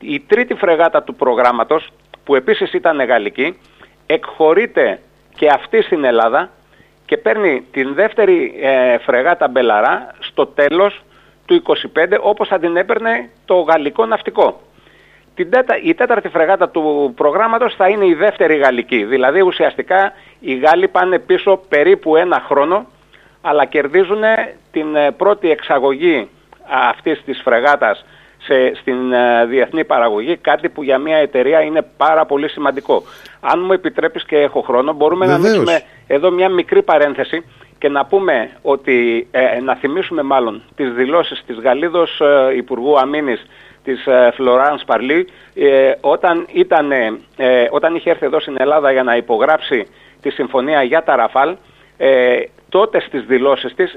η 0.00 0.20
τρίτη 0.20 0.54
φρεγάτα 0.54 1.02
του 1.02 1.14
προγράμματος, 1.14 1.88
που 2.24 2.34
επίσης 2.34 2.72
ήταν 2.72 3.04
γαλλική, 3.04 3.58
εκχωρείται 4.06 5.00
και 5.36 5.48
αυτή 5.48 5.82
στην 5.82 6.04
Ελλάδα 6.04 6.50
και 7.06 7.16
παίρνει 7.16 7.66
την 7.70 7.94
δεύτερη 7.94 8.54
ε, 8.60 8.98
φρεγάτα 8.98 9.48
Μπελαρά 9.48 10.14
στο 10.18 10.46
τέλος 10.46 11.02
του 11.46 11.62
25 11.96 12.18
όπως 12.20 12.48
θα 12.48 12.58
την 12.58 12.76
έπαιρνε 12.76 13.30
το 13.44 13.54
γαλλικό 13.60 14.06
ναυτικό. 14.06 14.60
Την 15.34 15.50
τέτα, 15.50 15.78
η 15.82 15.94
τέταρτη 15.94 16.28
φρεγάτα 16.28 16.68
του 16.68 17.12
προγράμματος 17.16 17.74
θα 17.74 17.88
είναι 17.88 18.06
η 18.06 18.14
δεύτερη 18.14 18.56
γαλλική. 18.56 19.04
Δηλαδή 19.04 19.40
ουσιαστικά 19.40 20.12
οι 20.40 20.54
Γάλλοι 20.54 20.88
πάνε 20.88 21.18
πίσω 21.18 21.60
περίπου 21.68 22.16
ένα 22.16 22.42
χρόνο 22.48 22.86
αλλά 23.46 23.64
κερδίζουν 23.64 24.22
την 24.70 24.96
ε, 24.96 25.10
πρώτη 25.10 25.50
εξαγωγή 25.50 26.28
αυτής 26.90 27.22
της 27.24 27.40
φρεγάτας 27.44 28.04
σε, 28.38 28.74
στην 28.74 29.12
ε, 29.12 29.46
διεθνή 29.46 29.84
παραγωγή, 29.84 30.36
κάτι 30.36 30.68
που 30.68 30.82
για 30.82 30.98
μια 30.98 31.16
εταιρεία 31.16 31.60
είναι 31.60 31.86
πάρα 31.96 32.26
πολύ 32.26 32.48
σημαντικό. 32.48 33.02
Αν 33.40 33.60
μου 33.64 33.72
επιτρέπεις 33.72 34.24
και 34.24 34.36
έχω 34.36 34.60
χρόνο, 34.60 34.92
μπορούμε 34.92 35.26
να 35.26 35.34
ανοίξουμε 35.34 35.82
εδώ 36.06 36.30
μια 36.30 36.48
μικρή 36.48 36.82
παρένθεση 36.82 37.44
και 37.78 37.88
να 37.88 38.06
πούμε 38.06 38.50
ότι, 38.62 39.28
ε, 39.30 39.60
να 39.60 39.74
θυμίσουμε 39.74 40.22
μάλλον 40.22 40.62
τις 40.76 40.92
δηλώσεις 40.92 41.42
της 41.46 41.58
Γαλλίδος 41.58 42.20
ε, 42.20 42.56
Υπουργού 42.56 42.98
Αμήνης 42.98 43.46
της 43.84 44.06
ε, 44.06 44.30
Φλωράνς 44.34 44.84
Παρλή 44.84 45.28
όταν, 46.00 46.46
ήταν, 46.52 46.92
όταν 47.70 47.94
είχε 47.94 48.10
έρθει 48.10 48.26
εδώ 48.26 48.40
στην 48.40 48.56
Ελλάδα 48.58 48.92
για 48.92 49.02
να 49.02 49.16
υπογράψει 49.16 49.86
τη 50.20 50.30
συμφωνία 50.30 50.82
για 50.82 51.02
τα 51.02 51.16
Ραφάλ 51.16 51.56
τότε 52.74 53.00
στις 53.00 53.24
δηλώσεις 53.24 53.74
της 53.74 53.96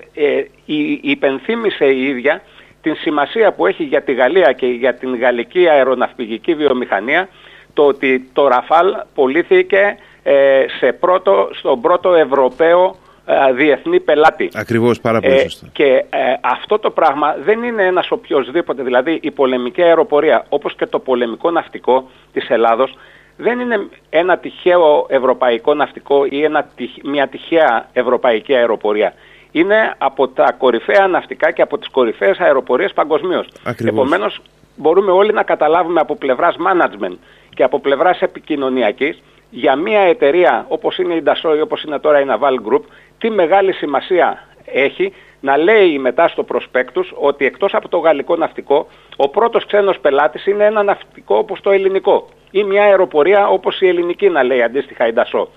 υπενθύμησε 1.01 1.85
η 1.85 2.03
ίδια 2.03 2.41
την 2.81 2.95
σημασία 2.95 3.51
που 3.51 3.65
έχει 3.65 3.83
για 3.83 4.01
τη 4.01 4.13
Γαλλία 4.13 4.51
και 4.51 4.65
για 4.65 4.93
την 4.93 5.17
γαλλική 5.17 5.67
αεροναυπηγική 5.67 6.55
βιομηχανία 6.55 7.29
το 7.73 7.85
ότι 7.85 8.29
το 8.33 8.47
Ραφάλ 8.47 8.95
πουλήθηκε 9.13 9.97
ε, 10.23 10.65
σε 10.79 10.91
πρώτο, 10.91 11.49
στον 11.51 11.81
πρώτο 11.81 12.13
Ευρωπαίο 12.13 12.95
ε, 13.25 13.53
διεθνή 13.53 13.99
πελάτη. 13.99 14.49
Ακριβώς, 14.53 15.01
πάρα 15.01 15.19
πολύ 15.19 15.33
ε, 15.33 15.39
σωστά. 15.39 15.67
και 15.71 16.05
αυτό 16.41 16.79
το 16.79 16.89
πράγμα 16.91 17.35
δεν 17.43 17.63
είναι 17.63 17.85
ένας 17.85 18.11
οποιοδήποτε, 18.11 18.83
δηλαδή 18.83 19.19
η 19.21 19.31
πολεμική 19.31 19.81
αεροπορία 19.81 20.45
όπως 20.49 20.75
και 20.75 20.85
το 20.85 20.99
πολεμικό 20.99 21.51
ναυτικό 21.51 22.09
της 22.33 22.49
Ελλάδος 22.49 22.97
δεν 23.37 23.59
είναι 23.59 23.87
ένα 24.09 24.37
τυχαίο 24.37 25.05
ευρωπαϊκό 25.09 25.73
ναυτικό 25.73 26.25
ή 26.29 26.43
ένα, 26.43 26.69
μια 27.03 27.27
τυχαία 27.27 27.89
ευρωπαϊκή 27.93 28.55
αεροπορία. 28.55 29.13
Είναι 29.51 29.95
από 29.97 30.27
τα 30.27 30.51
κορυφαία 30.57 31.07
ναυτικά 31.07 31.51
και 31.51 31.61
από 31.61 31.77
τις 31.77 31.89
κορυφαίες 31.89 32.39
αεροπορίες 32.39 32.93
παγκοσμίως. 32.93 33.47
Επομένως 33.85 34.41
μπορούμε 34.75 35.11
όλοι 35.11 35.33
να 35.33 35.43
καταλάβουμε 35.43 35.99
από 35.99 36.15
πλευράς 36.15 36.55
management 36.59 37.15
και 37.53 37.63
από 37.63 37.79
πλευράς 37.79 38.21
επικοινωνιακής 38.21 39.21
για 39.49 39.75
μια 39.75 39.99
εταιρεία 39.99 40.65
όπως 40.67 40.97
είναι 40.97 41.13
η 41.13 41.23
Dassault 41.25 41.55
ή 41.57 41.61
όπως 41.61 41.83
είναι 41.83 41.99
τώρα 41.99 42.21
η 42.21 42.25
Naval 42.29 42.71
Group 42.71 42.81
τι 43.17 43.29
μεγάλη 43.29 43.73
σημασία 43.73 44.47
έχει 44.65 45.13
να 45.39 45.57
λέει 45.57 45.99
μετά 45.99 46.27
στο 46.27 46.43
προσπέκτους 46.43 47.13
ότι 47.15 47.45
εκτός 47.45 47.73
από 47.73 47.87
το 47.87 47.97
γαλλικό 47.97 48.35
ναυτικό 48.35 48.87
ο 49.15 49.29
πρώτος 49.29 49.65
ξένος 49.65 49.99
πελάτης 49.99 50.45
είναι 50.45 50.65
ένα 50.65 50.83
ναυτικό 50.83 51.37
όπως 51.37 51.61
το 51.61 51.71
ελληνικό 51.71 52.27
ή 52.51 52.63
μια 52.63 52.83
αεροπορία 52.83 53.47
όπως 53.47 53.81
η 53.81 53.87
ελληνική 53.87 54.29
να 54.29 54.43
λέει 54.43 54.61
αντίστοιχα 54.61 55.07
η 55.07 55.11
Dassault. 55.15 55.47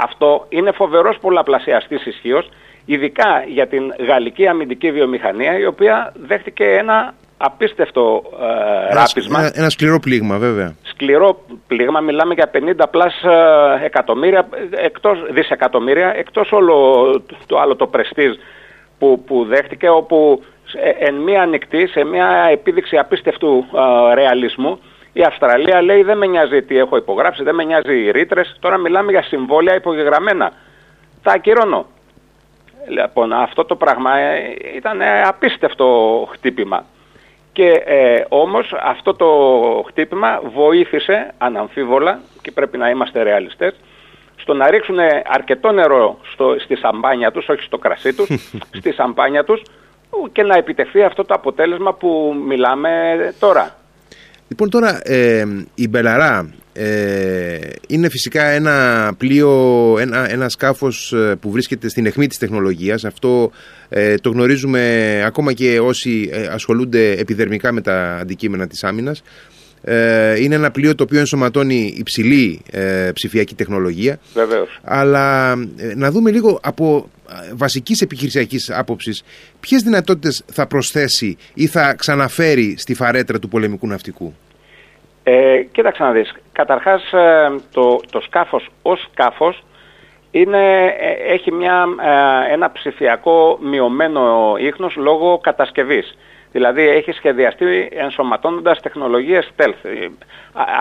Αυτό 0.00 0.46
είναι 0.48 0.72
φοβερός 0.72 1.18
πολλαπλασιαστής 1.20 2.06
ισχύως 2.06 2.48
ειδικά 2.84 3.44
για 3.46 3.66
την 3.66 3.94
γαλλική 4.06 4.46
αμυντική 4.46 4.92
βιομηχανία 4.92 5.58
η 5.58 5.66
οποία 5.66 6.12
δέχτηκε 6.26 6.64
ένα 6.64 7.14
απίστευτο 7.36 8.22
ε, 8.90 8.94
ράπισμα. 8.94 9.38
Ένα, 9.38 9.52
ένα 9.54 9.70
σκληρό 9.70 9.98
πλήγμα 10.00 10.38
βέβαια. 10.38 10.76
Σκληρό 10.82 11.44
πλήγμα, 11.66 12.00
μιλάμε 12.00 12.34
για 12.34 12.50
50 12.54 12.84
πλάς 12.90 13.22
ε, 13.22 13.84
εκατομμύρια, 13.84 14.48
εκτός, 14.70 15.18
δισεκατομμύρια, 15.30 16.14
εκτός 16.16 16.52
όλο 16.52 16.74
το 17.46 17.58
άλλο 17.58 17.76
το 17.76 17.86
πρεστίζ 17.86 18.34
που, 18.98 19.22
που 19.26 19.44
δέχτηκε 19.44 19.88
όπου 19.88 20.42
εν 20.98 21.14
μία 21.14 21.42
ανοιχτή, 21.42 21.86
σε 21.86 22.04
μία 22.04 22.48
επίδειξη 22.50 22.96
απίστευτου 22.96 23.64
ε, 24.10 24.14
ρεαλισμού 24.14 24.78
η 25.16 25.22
Αυστραλία 25.22 25.82
λέει 25.82 26.02
δεν 26.02 26.18
με 26.18 26.26
νοιάζει 26.26 26.62
τι 26.62 26.78
έχω 26.78 26.96
υπογράψει, 26.96 27.42
δεν 27.42 27.54
με 27.54 27.64
νοιάζει 27.64 28.04
οι 28.04 28.10
ρήτρες, 28.10 28.56
τώρα 28.60 28.76
μιλάμε 28.76 29.10
για 29.10 29.22
συμβόλαια 29.22 29.74
υπογεγραμμένα. 29.74 30.52
Τα 31.22 31.32
ακυρώνω. 31.32 31.86
Λοιπόν, 32.88 33.32
αυτό 33.32 33.64
το 33.64 33.76
πράγμα 33.76 34.18
ε, 34.18 34.56
ήταν 34.76 35.00
ε, 35.00 35.22
απίστευτο 35.22 36.28
χτύπημα. 36.32 36.84
Και 37.52 37.82
ε, 37.84 38.24
όμως 38.28 38.74
αυτό 38.82 39.14
το 39.14 39.28
χτύπημα 39.86 40.40
βοήθησε 40.54 41.34
αναμφίβολα 41.38 42.20
και 42.42 42.50
πρέπει 42.50 42.78
να 42.78 42.90
είμαστε 42.90 43.22
ρεαλιστές 43.22 43.74
στο 44.36 44.54
να 44.54 44.70
ρίξουν 44.70 44.98
αρκετό 45.26 45.72
νερό 45.72 46.18
στο, 46.32 46.56
στη 46.58 46.76
σαμπάνια 46.76 47.30
τους, 47.30 47.48
όχι 47.48 47.62
στο 47.62 47.78
κρασί 47.78 48.14
τους, 48.14 48.28
στη 48.78 48.92
σαμπάνια 48.92 49.44
τους 49.44 49.62
και 50.32 50.42
να 50.42 50.56
επιτευχθεί 50.56 51.02
αυτό 51.02 51.24
το 51.24 51.34
αποτέλεσμα 51.34 51.94
που 51.94 52.34
μιλάμε 52.46 53.16
τώρα. 53.38 53.74
Λοιπόν 54.48 54.70
τώρα 54.70 55.10
ε, 55.10 55.46
η 55.74 55.88
Μπελαρά 55.88 56.54
ε, 56.76 57.58
είναι 57.88 58.08
φυσικά 58.08 58.44
ένα 58.44 59.12
πλοίο, 59.18 59.96
ένα, 60.00 60.30
ένα 60.30 60.48
σκάφος 60.48 61.12
ε, 61.12 61.36
που 61.40 61.50
βρίσκεται 61.50 61.88
στην 61.88 62.06
αιχμή 62.06 62.26
της 62.26 62.38
τεχνολογίας. 62.38 63.04
Αυτό 63.04 63.50
ε, 63.88 64.14
το 64.14 64.30
γνωρίζουμε 64.30 65.22
ακόμα 65.26 65.52
και 65.52 65.80
όσοι 65.80 66.30
ασχολούνται 66.50 67.10
επιδερμικά 67.10 67.72
με 67.72 67.80
τα 67.80 68.16
αντικείμενα 68.16 68.66
της 68.66 68.84
άμυνας. 68.84 69.22
Είναι 70.38 70.54
ένα 70.54 70.70
πλοίο 70.70 70.94
το 70.94 71.02
οποίο 71.02 71.18
ενσωματώνει 71.18 71.94
υψηλή 71.96 72.62
ψηφιακή 73.14 73.54
τεχνολογία. 73.54 74.18
Βεβαίως. 74.34 74.78
Αλλά 74.84 75.54
να 75.96 76.10
δούμε 76.10 76.30
λίγο 76.30 76.60
από 76.62 77.08
βασικής 77.54 78.00
επιχειρησιακής 78.00 78.70
άποψης 78.70 79.24
ποιες 79.60 79.82
δυνατότητες 79.82 80.44
θα 80.52 80.66
προσθέσει 80.66 81.36
ή 81.54 81.66
θα 81.66 81.94
ξαναφέρει 81.94 82.74
στη 82.78 82.94
φαρέτρα 82.94 83.38
του 83.38 83.48
πολεμικού 83.48 83.86
ναυτικού. 83.86 84.34
Ε, 85.22 85.62
κοίταξε 85.72 86.02
να 86.02 86.12
δεις. 86.12 86.34
Καταρχάς 86.52 87.12
ε, 87.12 87.54
το, 87.72 88.00
το 88.10 88.20
σκάφος 88.20 88.68
ως 88.82 89.08
σκάφος 89.10 89.64
είναι, 90.30 90.84
ε, 90.84 91.32
έχει 91.32 91.52
μια, 91.52 91.86
ε, 92.48 92.52
ένα 92.52 92.72
ψηφιακό 92.72 93.58
μειωμένο 93.62 94.54
ίχνος 94.58 94.96
λόγω 94.96 95.38
κατασκευής. 95.38 96.16
Δηλαδή 96.54 96.88
έχει 96.88 97.12
σχεδιαστεί 97.12 97.88
ενσωματώνοντας 97.92 98.80
τεχνολογίες 98.80 99.50
stealth. 99.56 100.08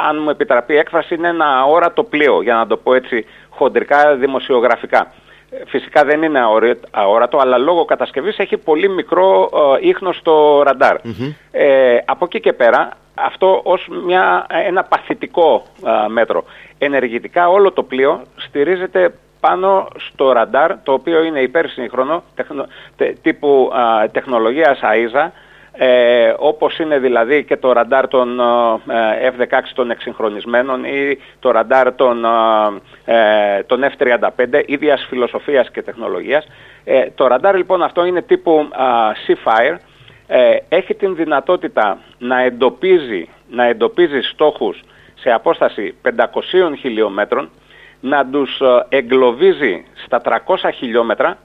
Αν 0.08 0.22
μου 0.22 0.30
επιτραπεί 0.30 0.78
έκφραση 0.78 1.16
είναι 1.16 1.28
ένα 1.28 1.46
αόρατο 1.46 2.04
πλοίο 2.04 2.42
για 2.42 2.56
να 2.56 2.68
το 2.68 2.78
πω 2.78 2.94
έτσι 2.94 3.26
χοντρικά 3.50 4.16
δημοσιογραφικά. 4.16 5.12
Φυσικά 5.66 6.04
δεν 6.04 6.24
είναι 6.24 6.40
αόρατο, 6.92 7.38
αλλά 7.38 7.58
λόγω 7.58 7.86
κατασκευής 7.86 8.38
έχει 8.38 8.58
πολύ 8.58 8.90
μικρό 8.90 9.50
ίχνος 9.82 10.18
στο 10.18 10.62
ρανταρ. 10.66 10.96
Ε, 11.52 11.98
από 12.06 12.26
εκεί 12.26 12.40
και 12.40 12.54
πέρα 12.54 12.90
αυτό 13.16 13.62
ως 13.64 13.88
μια, 14.06 14.46
ένα 14.50 14.84
παθητικό 14.84 15.64
μέτρο. 16.08 16.44
Ενεργητικά 16.78 17.50
όλο 17.50 17.72
το 17.72 17.84
πλοίο 17.84 18.22
στηρίζεται 18.36 19.14
πάνω 19.40 19.88
στο 19.98 20.32
ραντάρ, 20.32 20.84
το 20.84 20.94
οποίο 20.94 21.24
είναι 21.24 21.40
υπερσύγχρονο, 21.40 22.24
τεχνο, 22.36 22.66
τύπου 23.22 23.72
α, 23.74 24.10
τεχνολογίας 24.10 24.80
ΑΙΖΑ, 24.82 25.34
ε, 25.78 26.34
όπως 26.38 26.80
είναι 26.80 27.00
δηλαδή 27.00 27.44
και 27.44 27.58
το 27.58 27.72
ραντάρ 27.72 28.08
των 28.08 28.40
ε, 28.40 29.32
F-16 29.38 29.60
των 29.76 29.92
εξυγχρονισμένων 29.92 30.84
ή 30.84 31.18
το 31.40 31.52
ραντάρ 31.52 31.96
των, 31.96 32.26
ε, 33.06 33.64
των 33.64 33.84
F-35, 33.84 34.64
ίδιας 34.66 35.06
φιλοσοφίας 35.10 35.72
και 35.72 35.82
τεχνολογίας. 35.82 36.46
Ε, 36.84 37.06
το 37.16 37.28
ραντάρ 37.28 37.56
λοιπόν 37.56 37.84
αυτό 37.84 38.06
είναι 38.06 38.22
τύπου 38.22 38.68
Seafire, 39.28 39.78
ε, 40.28 40.58
έχει 40.70 40.94
την 40.96 41.16
δυνατότητα 41.16 41.98
να 42.18 42.42
εντοπίζει, 42.42 43.30
να 43.50 43.64
εντοπίζει 43.64 44.22
στόχους 44.22 44.80
σε 45.14 45.32
απόσταση 45.32 45.96
500 46.02 46.76
χιλιόμετρων, 46.80 47.50
να 48.00 48.26
τους 48.26 48.60
ε, 48.60 48.86
εγκλωβίζει 48.90 49.86
στα 50.06 50.22
300 50.22 50.70
χιλιόμετρα 50.74 51.38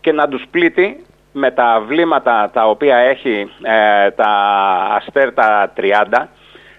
και 0.00 0.12
να 0.12 0.28
τους 0.28 0.44
πλήττει 0.50 1.04
με 1.38 1.50
τα 1.50 1.82
βλήματα 1.86 2.50
τα 2.52 2.68
οποία 2.68 2.96
έχει 2.96 3.50
ε, 3.62 4.10
τα 4.10 4.28
αστέρ 4.96 5.32
τα 5.32 5.72
30 5.76 6.24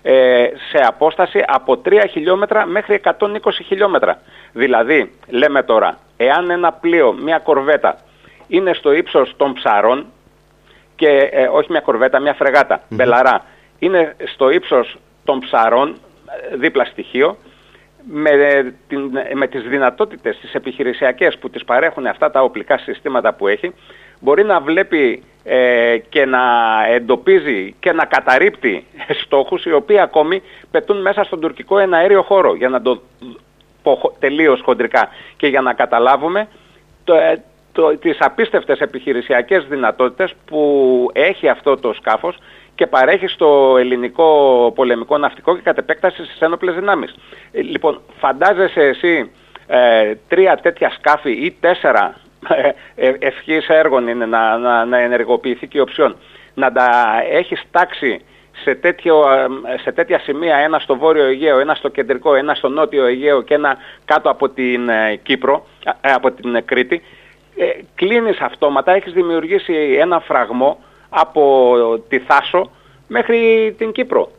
ε, 0.01 0.47
σε 0.69 0.77
απόσταση 0.87 1.43
από 1.47 1.81
3 1.85 2.03
χιλιόμετρα 2.09 2.65
μέχρι 2.65 3.01
120 3.03 3.17
χιλιόμετρα. 3.65 4.19
Δηλαδή, 4.53 5.11
λέμε 5.27 5.63
τώρα, 5.63 5.97
εάν 6.17 6.49
ένα 6.49 6.71
πλοίο, 6.71 7.13
μια 7.13 7.39
κορβέτα, 7.39 7.97
είναι 8.47 8.73
στο 8.73 8.91
ύψος 8.91 9.33
των 9.37 9.53
ψαρών, 9.53 10.05
και 10.95 11.29
ε, 11.31 11.47
όχι 11.47 11.71
μια 11.71 11.81
κορβέτα, 11.81 12.19
μια 12.19 12.33
φρεγάτα, 12.33 12.81
μπελαρά, 12.89 13.43
είναι 13.79 14.15
στο 14.33 14.49
ύψος 14.49 14.97
των 15.23 15.39
ψαρών, 15.39 15.95
δίπλα 16.55 16.85
στοιχείο, 16.85 17.37
με, 18.09 18.31
την, 18.87 19.11
με 19.33 19.47
τις 19.47 19.63
δυνατότητες 19.63 20.37
τις 20.37 20.53
επιχειρησιακές 20.53 21.37
που 21.37 21.49
τις 21.49 21.63
παρέχουν 21.63 22.05
αυτά 22.05 22.31
τα 22.31 22.41
οπλικά 22.41 22.77
συστήματα 22.77 23.33
που 23.33 23.47
έχει, 23.47 23.73
μπορεί 24.19 24.43
να 24.43 24.59
βλέπει 24.59 25.23
ε, 25.43 25.97
και 26.09 26.25
να 26.25 26.41
εντοπίζει 26.89 27.75
και 27.79 27.91
να 27.91 28.05
καταρρύπτει 28.05 28.85
στόχους 29.23 29.65
οι 29.65 29.71
οποίοι 29.71 29.99
ακόμη 29.99 30.41
πετούν 30.71 31.01
μέσα 31.01 31.23
στον 31.23 31.39
τουρκικό 31.39 31.77
εναέριο 31.77 32.21
χώρο. 32.21 32.55
Για 32.55 32.69
να 32.69 32.81
το 32.81 33.01
πω 33.83 34.15
τελείως 34.19 34.61
χοντρικά 34.61 35.09
και 35.37 35.47
για 35.47 35.61
να 35.61 35.73
καταλάβουμε 35.73 36.47
το, 37.03 37.13
ε, 37.13 37.43
το, 37.71 37.97
τις 37.97 38.17
απίστευτες 38.19 38.79
επιχειρησιακές 38.79 39.65
δυνατότητες 39.65 40.33
που 40.45 41.09
έχει 41.13 41.49
αυτό 41.49 41.77
το 41.77 41.93
σκάφος 41.93 42.37
και 42.77 42.87
παρέχει 42.87 43.27
στο 43.27 43.75
ελληνικό 43.79 44.71
πολεμικό 44.75 45.17
ναυτικό 45.17 45.55
και 45.55 45.61
κατ' 45.63 45.77
επέκταση 45.77 46.25
στις 46.25 46.39
ένοπλες 46.39 46.75
δυνάμεις. 46.75 47.15
Ε, 47.51 47.61
λοιπόν, 47.61 48.01
φαντάζεσαι 48.19 48.81
εσύ 48.81 49.31
ε, 49.67 50.13
τρία 50.27 50.59
τέτοια 50.61 50.89
σκάφη 50.89 51.31
ή 51.31 51.57
τέσσερα 51.59 52.15
ε, 52.95 53.07
ε 53.07 53.13
ευχής 53.19 53.67
έργων 53.67 54.07
είναι 54.07 54.25
να, 54.25 54.57
να, 54.57 54.85
να 54.85 54.97
ενεργοποιηθεί 54.97 55.67
και 55.67 55.77
η 55.77 55.81
οψιόν, 55.81 56.15
να 56.53 56.71
τα 56.71 56.89
έχεις 57.31 57.63
τάξει 57.71 58.21
σε, 58.63 58.75
τέτοιο, 58.75 59.23
ε, 59.31 59.77
σε 59.77 59.91
τέτοια 59.91 60.19
σημεία, 60.19 60.55
ένα 60.55 60.79
στο 60.79 60.97
βόρειο 60.97 61.25
Αιγαίο, 61.25 61.59
ένα 61.59 61.75
στο 61.75 61.89
κεντρικό, 61.89 62.35
ένα 62.35 62.53
στο 62.53 62.69
νότιο 62.69 63.05
Αιγαίο 63.05 63.41
και 63.41 63.53
ένα 63.53 63.77
κάτω 64.05 64.29
από 64.29 64.49
την 64.49 64.89
Κύπρο, 65.23 65.65
από 66.01 66.31
την 66.31 66.65
Κρήτη, 66.65 67.01
ε, 67.59 67.65
κλείνεις 67.95 68.39
αυτόματα, 68.39 68.91
έχεις 68.91 69.13
δημιουργήσει 69.13 69.97
ένα 69.99 70.19
φραγμό 70.19 70.79
από 71.09 72.03
τη 72.09 72.19
Θάσο 72.19 72.69
μέχρι 73.07 73.75
την 73.77 73.91
Κύπρο. 73.91 74.31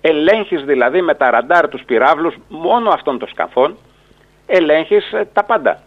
Ελέγχεις 0.00 0.64
δηλαδή 0.64 1.02
με 1.02 1.14
τα 1.14 1.30
ραντάρ 1.30 1.68
τους 1.68 1.82
πυράβλους 1.84 2.34
μόνο 2.48 2.90
αυτών 2.90 3.18
των 3.18 3.28
σκαφών, 3.28 3.76
ελέγχεις 4.46 5.12
ε, 5.12 5.28
τα 5.32 5.44
πάντα. 5.44 5.82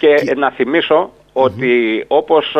Και, 0.00 0.34
να 0.36 0.50
θυμίσω 0.50 1.10
ότι 1.32 2.04
όπως 2.08 2.56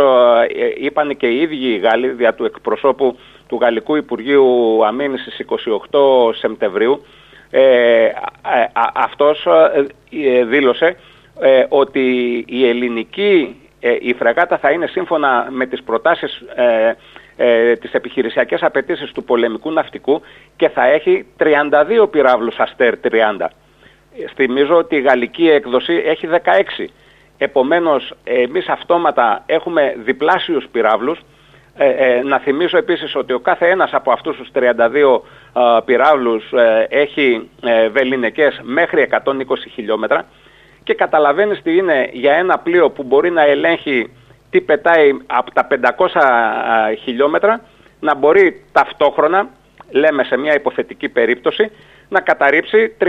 ε, 0.49 0.85
είπαν 0.85 1.17
και 1.17 1.27
οι 1.27 1.41
ίδιοι 1.41 1.73
οι 1.73 1.79
Γάλλοι 1.79 2.09
δια 2.09 2.35
του 2.35 2.45
εκπροσώπου 2.45 3.19
του 3.47 3.59
Γαλλικού 3.61 3.97
Υπουργείου 3.97 4.85
Αμήνης 4.87 5.21
στις 5.21 5.47
28 5.91 6.35
Σεπτεμβρίου, 6.35 7.05
ε, 7.51 8.09
αυτός 8.95 9.47
δήλωσε 10.47 10.97
ότι 11.69 12.45
η 12.49 12.69
ελληνική 12.69 13.57
η 14.01 14.15
φρεγάτα 14.15 14.59
θα 14.59 14.71
είναι 14.71 14.87
σύμφωνα 14.87 15.47
με 15.51 15.67
τις 15.67 15.83
προτάσεις 15.83 16.43
ε, 17.43 17.77
τις 17.77 17.93
επιχειρησιακές 17.93 18.63
απαιτήσεις 18.63 19.13
του 19.13 19.25
πολεμικού 19.25 19.73
ναυτικού 19.73 20.23
και 20.57 20.69
θα 20.69 20.87
έχει 20.87 21.27
32 21.39 22.11
πυράβλους 22.11 22.59
Αστέρ 22.59 22.95
30. 23.03 23.47
Θυμίζω 24.35 24.77
ότι 24.77 24.97
η 24.97 25.01
γαλλική 25.01 25.49
έκδοση 25.49 26.03
έχει 26.07 26.29
16. 26.79 26.85
Επομένως, 27.39 28.15
εμείς 28.25 28.69
αυτόματα 28.69 29.43
έχουμε 29.47 29.95
διπλάσιους 30.05 30.67
πυράβλους. 30.73 31.21
Ε, 31.77 31.89
ε, 31.89 32.23
να 32.23 32.39
θυμίσω 32.39 32.77
επίσης 32.77 33.15
ότι 33.15 33.33
ο 33.33 33.39
κάθε 33.39 33.69
ένας 33.69 33.93
από 33.93 34.13
αυτούς 34.13 34.37
τους 34.37 34.49
32 34.53 35.23
ε, 35.53 35.61
πυράβλους 35.85 36.53
έχει 36.89 37.51
βεληνικές 37.93 38.61
μέχρι 38.63 39.09
120 39.25 39.33
χιλιόμετρα 39.73 40.25
και 40.91 40.97
καταλαβαίνεις 40.97 41.63
τι 41.63 41.77
είναι 41.77 42.09
για 42.13 42.33
ένα 42.33 42.59
πλοίο 42.59 42.91
που 42.91 43.03
μπορεί 43.03 43.31
να 43.31 43.43
ελέγχει 43.43 44.11
τι 44.51 44.61
πετάει 44.61 45.11
από 45.27 45.51
τα 45.53 45.67
500 45.71 45.75
χιλιόμετρα 47.03 47.61
να 48.01 48.17
μπορεί 48.17 48.65
ταυτόχρονα, 48.73 49.49
λέμε 49.91 50.25
σε 50.25 50.37
μια 50.37 50.55
υποθετική 50.55 51.09
περίπτωση, 51.09 51.71
να 52.09 52.21
καταρρύψει 52.21 52.97
32 53.01 53.05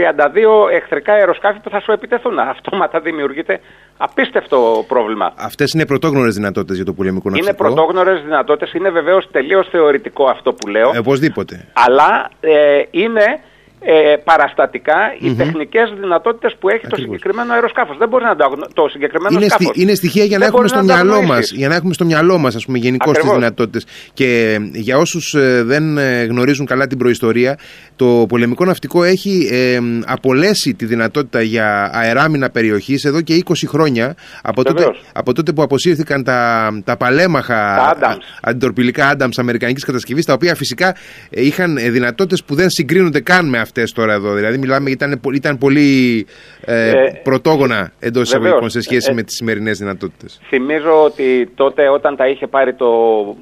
εχθρικά 0.72 1.12
αεροσκάφη 1.12 1.58
που 1.60 1.70
θα 1.70 1.80
σου 1.80 1.92
επιτεθούν. 1.92 2.38
Αυτόματα 2.54 3.00
δημιουργείται 3.00 3.60
απίστευτο 3.96 4.84
πρόβλημα. 4.88 5.32
Αυτές 5.36 5.72
είναι 5.72 5.86
πρωτόγνωρες 5.86 6.34
δυνατότητες 6.34 6.76
για 6.76 6.84
το 6.84 6.92
πολεμικό 6.92 7.30
ναυτικό. 7.30 7.48
Είναι 7.48 7.56
πρωτόγνωρες 7.56 8.22
δυνατότητες. 8.22 8.72
Είναι 8.72 8.90
βεβαίως 8.90 9.28
τελείως 9.30 9.68
θεωρητικό 9.68 10.24
αυτό 10.24 10.52
που 10.52 10.68
λέω. 10.68 10.90
Ε, 10.94 10.98
οπωσδήποτε. 10.98 11.68
Αλλά 11.72 12.30
ε, 12.40 12.82
είναι 12.90 13.40
ε, 13.84 14.16
παραστατικά 14.24 15.14
οι 15.18 15.30
mm-hmm. 15.30 15.36
τεχνικές 15.36 15.92
δυνατότητες 16.00 16.56
που 16.60 16.68
έχει 16.68 16.86
το 16.86 16.96
συγκεκριμένο 16.96 17.52
αεροσκάφος. 17.52 17.96
Δεν 17.96 18.08
μπορεί 18.08 18.24
να 18.24 18.36
το, 18.36 18.68
το 18.74 18.88
συγκεκριμένο 18.88 19.36
είναι 19.36 19.48
σκάφος. 19.48 19.76
είναι 19.76 19.94
στοιχεία 19.94 20.24
για 20.24 20.38
να, 20.38 20.44
έχουμε 20.44 20.68
στο 20.68 20.82
μυαλό 20.82 21.22
μας, 21.22 21.50
για 21.50 21.68
να 21.68 21.74
έχουμε 21.74 21.94
στο 21.94 22.04
μυαλό 22.04 22.38
μας 22.38 22.54
ας 22.54 22.64
πούμε 22.64 22.78
γενικώς 22.78 23.18
τις 23.18 23.30
δυνατότητες. 23.30 23.86
Και 24.12 24.58
για 24.72 24.98
όσους 24.98 25.34
ε, 25.34 25.62
δεν 25.62 25.98
ε, 25.98 26.24
γνωρίζουν 26.24 26.66
καλά 26.66 26.86
την 26.86 26.98
προϊστορία, 26.98 27.58
το 27.96 28.24
πολεμικό 28.28 28.64
ναυτικό 28.64 29.04
έχει 29.04 29.48
ε, 29.50 29.78
απολέσει 30.04 30.74
τη 30.74 30.84
δυνατότητα 30.84 31.42
για 31.42 31.90
αεράμινα 31.92 32.50
περιοχής 32.50 33.04
εδώ 33.04 33.20
και 33.20 33.42
20 33.46 33.52
χρόνια 33.66 34.14
από 34.42 34.64
τότε, 34.64 34.84
από 35.12 35.32
τότε 35.32 35.52
που 35.52 35.62
αποσύρθηκαν 35.62 36.24
τα, 36.24 36.70
τα 36.84 36.96
παλέμαχα 36.96 37.96
αντιτορπιλικά 38.42 39.16
Adams 39.16 39.36
αμερικανικής 39.36 39.84
κατασκευής 39.84 40.24
τα 40.24 40.32
οποία 40.32 40.54
φυσικά 40.54 40.96
είχαν 41.30 41.76
δυνατότητες 41.76 42.44
που 42.44 42.54
δεν 42.54 42.70
συγκρίνονται 42.70 43.20
καν 43.20 43.48
με 43.48 43.58
αυτές 43.72 43.92
τώρα 43.92 44.12
εδώ. 44.12 44.34
Δηλαδή 44.34 44.58
μιλάμε 44.58 44.90
ήταν, 44.90 45.20
ήταν 45.34 45.58
πολύ 45.58 46.26
ε, 46.64 46.90
ε, 46.90 47.20
πρωτόγωνα 47.22 47.92
εντός 48.00 48.22
εισαγωγικών 48.22 48.70
σε 48.70 48.80
σχέση 48.80 49.10
ε, 49.10 49.14
με 49.14 49.22
τις 49.22 49.36
σημερινές 49.36 49.78
δυνατότητες. 49.78 50.40
Θυμίζω 50.48 51.04
ότι 51.04 51.50
τότε 51.54 51.88
όταν 51.88 52.16
τα 52.16 52.28
είχε 52.28 52.46
πάρει 52.46 52.74
το 52.74 52.86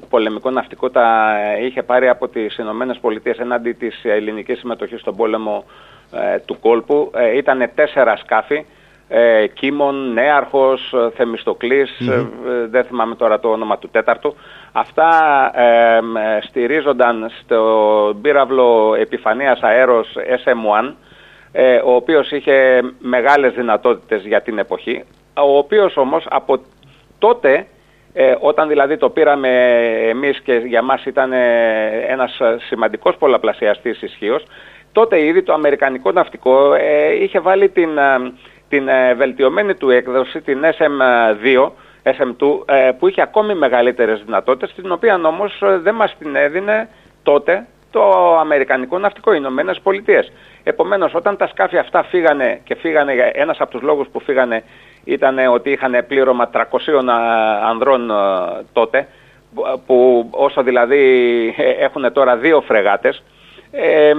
πολεμικό 0.09 0.49
ναυτικό 0.49 0.89
τα 0.89 1.33
είχε 1.65 1.83
πάρει 1.83 2.07
από 2.07 2.27
τις 2.27 2.57
Ηνωμένες 2.57 2.97
Πολιτείες 3.01 3.37
εναντί 3.37 3.71
της 3.71 4.01
ελληνικής 4.03 4.59
συμμετοχής 4.59 4.99
στον 4.99 5.15
πόλεμο 5.15 5.65
ε, 6.11 6.39
του 6.45 6.59
κόλπου. 6.59 7.11
Ε, 7.15 7.37
ήταν 7.37 7.71
τέσσερα 7.75 8.17
σκάφη. 8.17 8.65
Ε, 9.13 9.47
Κίμων, 9.47 10.13
Νέαρχος, 10.13 10.93
Θεμιστοκλής, 11.15 11.97
δεν 12.69 12.83
θυμάμαι 12.83 13.15
τώρα 13.15 13.39
το 13.39 13.49
όνομα 13.49 13.77
του 13.77 13.89
τέταρτου. 13.91 14.35
Αυτά 14.71 15.09
ε, 15.55 15.99
στηρίζονταν 16.41 17.31
στο 17.41 17.61
πύραυλο 18.21 18.95
επιφανείας 18.99 19.59
αέρος 19.61 20.07
SM-1, 20.43 20.93
ε, 21.51 21.75
ο 21.75 21.95
οποίος 21.95 22.31
είχε 22.31 22.81
μεγάλες 22.99 23.53
δυνατότητες 23.53 24.25
για 24.25 24.41
την 24.41 24.57
εποχή, 24.57 25.03
ο 25.33 25.57
οποίος 25.57 25.97
όμως 25.97 26.25
από 26.29 26.59
τότε, 27.19 27.65
ε, 28.13 28.35
όταν 28.39 28.67
δηλαδή 28.67 28.97
το 28.97 29.09
πήραμε 29.09 29.49
εμείς 30.09 30.39
και 30.39 30.53
για 30.53 30.81
μας 30.81 31.05
ήταν 31.05 31.31
ένας 32.07 32.39
σημαντικός 32.67 33.15
πολλαπλασιαστής 33.17 34.01
ισχύως, 34.01 34.43
τότε 34.91 35.25
ήδη 35.25 35.43
το 35.43 35.53
αμερικανικό 35.53 36.11
ναυτικό 36.11 36.75
είχε 37.21 37.39
βάλει 37.39 37.69
την, 37.69 37.89
την 38.71 38.89
βελτιωμένη 39.17 39.75
του 39.75 39.89
έκδοση, 39.89 40.41
την 40.41 40.63
SM2, 40.63 41.71
SM2 42.03 42.61
ε, 42.65 42.91
που 42.99 43.07
είχε 43.07 43.21
ακόμη 43.21 43.55
μεγαλύτερες 43.55 44.23
δυνατότητες, 44.25 44.73
την 44.73 44.91
οποία 44.91 45.21
όμως 45.23 45.61
ε, 45.61 45.77
δεν 45.77 45.95
μας 45.95 46.15
την 46.17 46.35
έδινε 46.35 46.89
τότε 47.23 47.67
το 47.91 48.37
Αμερικανικό 48.37 48.97
Ναυτικό, 48.97 49.33
οι 49.33 49.37
Ηνωμένες 49.39 49.79
Πολιτείες. 49.79 50.31
Επομένως, 50.63 51.13
όταν 51.13 51.37
τα 51.37 51.47
σκάφη 51.47 51.77
αυτά 51.77 52.03
φύγανε 52.03 52.61
και 52.63 52.75
φύγανε, 52.75 53.31
ένας 53.33 53.59
από 53.59 53.71
τους 53.71 53.81
λόγους 53.81 54.07
που 54.11 54.19
φύγανε 54.19 54.63
ήταν 55.03 55.37
ότι 55.37 55.71
είχαν 55.71 56.05
πλήρωμα 56.07 56.49
300 56.53 56.61
ανδρών 57.65 58.09
ε, 58.09 58.13
τότε, 58.73 59.07
που 59.85 60.27
όσο 60.31 60.63
δηλαδή 60.63 61.55
έχουν 61.79 62.13
τώρα 62.13 62.37
δύο 62.37 62.61
φρεγάτες, 62.61 63.23
ε, 63.71 64.13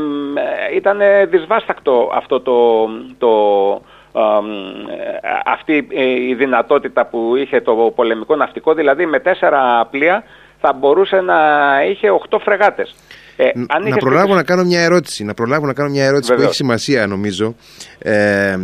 ήταν 0.75 1.01
δυσβάστακτο 1.29 2.11
αυτό 2.15 2.41
το, 2.41 2.89
το 3.19 3.31
αυτή 5.45 5.87
η 6.29 6.35
δυνατότητα 6.35 7.07
που 7.07 7.37
είχε 7.37 7.61
το 7.61 7.93
πολεμικό 7.95 8.37
ναυτικό, 8.37 8.75
δηλαδή 8.75 9.07
με 9.07 9.21
τέσσερα 9.21 9.89
πλοία 9.91 10.23
θα 10.61 10.73
μπορούσε 10.73 11.21
να 11.21 11.37
είχε 11.91 12.11
οχτώ 12.11 12.39
φρεγάτες. 12.39 12.95
Ε, 13.37 13.51
αν 13.69 13.89
να 13.89 13.97
προλάβω 13.97 14.35
να 14.35 14.43
κάνω 14.43 14.65
μια 14.65 14.81
ερώτηση, 14.81 15.25
να 15.25 15.35
προλάβω 15.35 15.67
να 15.67 15.73
κάνω 15.73 15.91
μια 15.91 16.05
ερώτηση 16.05 16.35
που 16.35 16.41
έχει 16.43 16.55
σημασία 16.55 17.07
νομίζω. 17.07 17.55
Ε, 17.99 18.57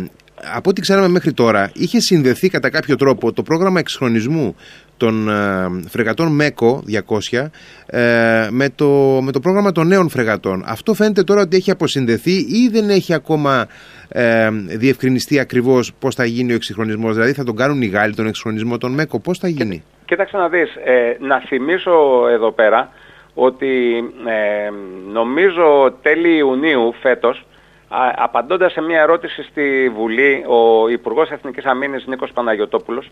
από 0.53 0.69
ό,τι 0.69 0.81
ξέραμε 0.81 1.07
μέχρι 1.07 1.33
τώρα, 1.33 1.71
είχε 1.73 1.99
συνδεθεί 1.99 2.49
κατά 2.49 2.69
κάποιο 2.69 2.95
τρόπο 2.95 3.33
το 3.33 3.43
πρόγραμμα 3.43 3.79
εξχρονισμού 3.79 4.55
των 4.99 5.29
ε, 5.29 5.89
φρεγατών 5.89 6.27
ΜΕΚΟ 6.27 6.83
200 7.31 7.47
ε, 7.85 8.47
με, 8.49 8.69
το, 8.75 8.87
με 9.21 9.31
το 9.31 9.39
πρόγραμμα 9.39 9.71
των 9.71 9.87
νέων 9.87 10.09
φρεγατών. 10.09 10.63
Αυτό 10.67 10.93
φαίνεται 10.93 11.23
τώρα 11.23 11.41
ότι 11.41 11.55
έχει 11.55 11.71
αποσυνδεθεί 11.71 12.31
ή 12.31 12.69
δεν 12.71 12.89
έχει 12.89 13.13
ακόμα 13.13 13.67
ε, 14.09 14.49
διευκρινιστεί 14.67 15.39
ακριβώς 15.39 15.93
πώς 15.99 16.15
θα 16.15 16.25
γίνει 16.25 16.51
ο 16.51 16.55
εξυγχρονισμός. 16.55 17.13
Δηλαδή 17.13 17.33
θα 17.33 17.43
τον 17.43 17.55
κάνουν 17.55 17.81
οι 17.81 17.87
Γάλλοι 17.87 18.15
τον 18.15 18.27
εξυγχρονισμό 18.27 18.77
των 18.77 18.93
ΜΕΚΟ. 18.93 19.19
Πώς 19.19 19.37
θα 19.37 19.47
γίνει; 19.47 19.83
Κοίταξε 20.05 20.37
να 20.37 20.49
δεις, 20.49 20.75
ε, 20.83 21.17
να 21.19 21.39
θυμίσω 21.39 22.27
εδώ 22.29 22.51
πέρα 22.51 22.89
ότι 23.33 24.03
ε, 24.25 24.69
νομίζω 25.11 25.93
τέλη 26.01 26.35
Ιουνίου 26.37 26.93
φέτος, 27.01 27.45
α, 27.87 27.97
απαντώντας 28.15 28.71
σε 28.71 28.81
μια 28.81 29.01
ερώτηση 29.01 29.43
στη 29.43 29.91
Βουλή, 29.95 30.43
ο 30.47 30.89
Υπουργός 30.89 31.29
Εθνικής 31.29 31.65
Αμήνης 31.65 32.05
Νίκος 32.07 32.31
Παναγιωτόπουλος 32.31 33.11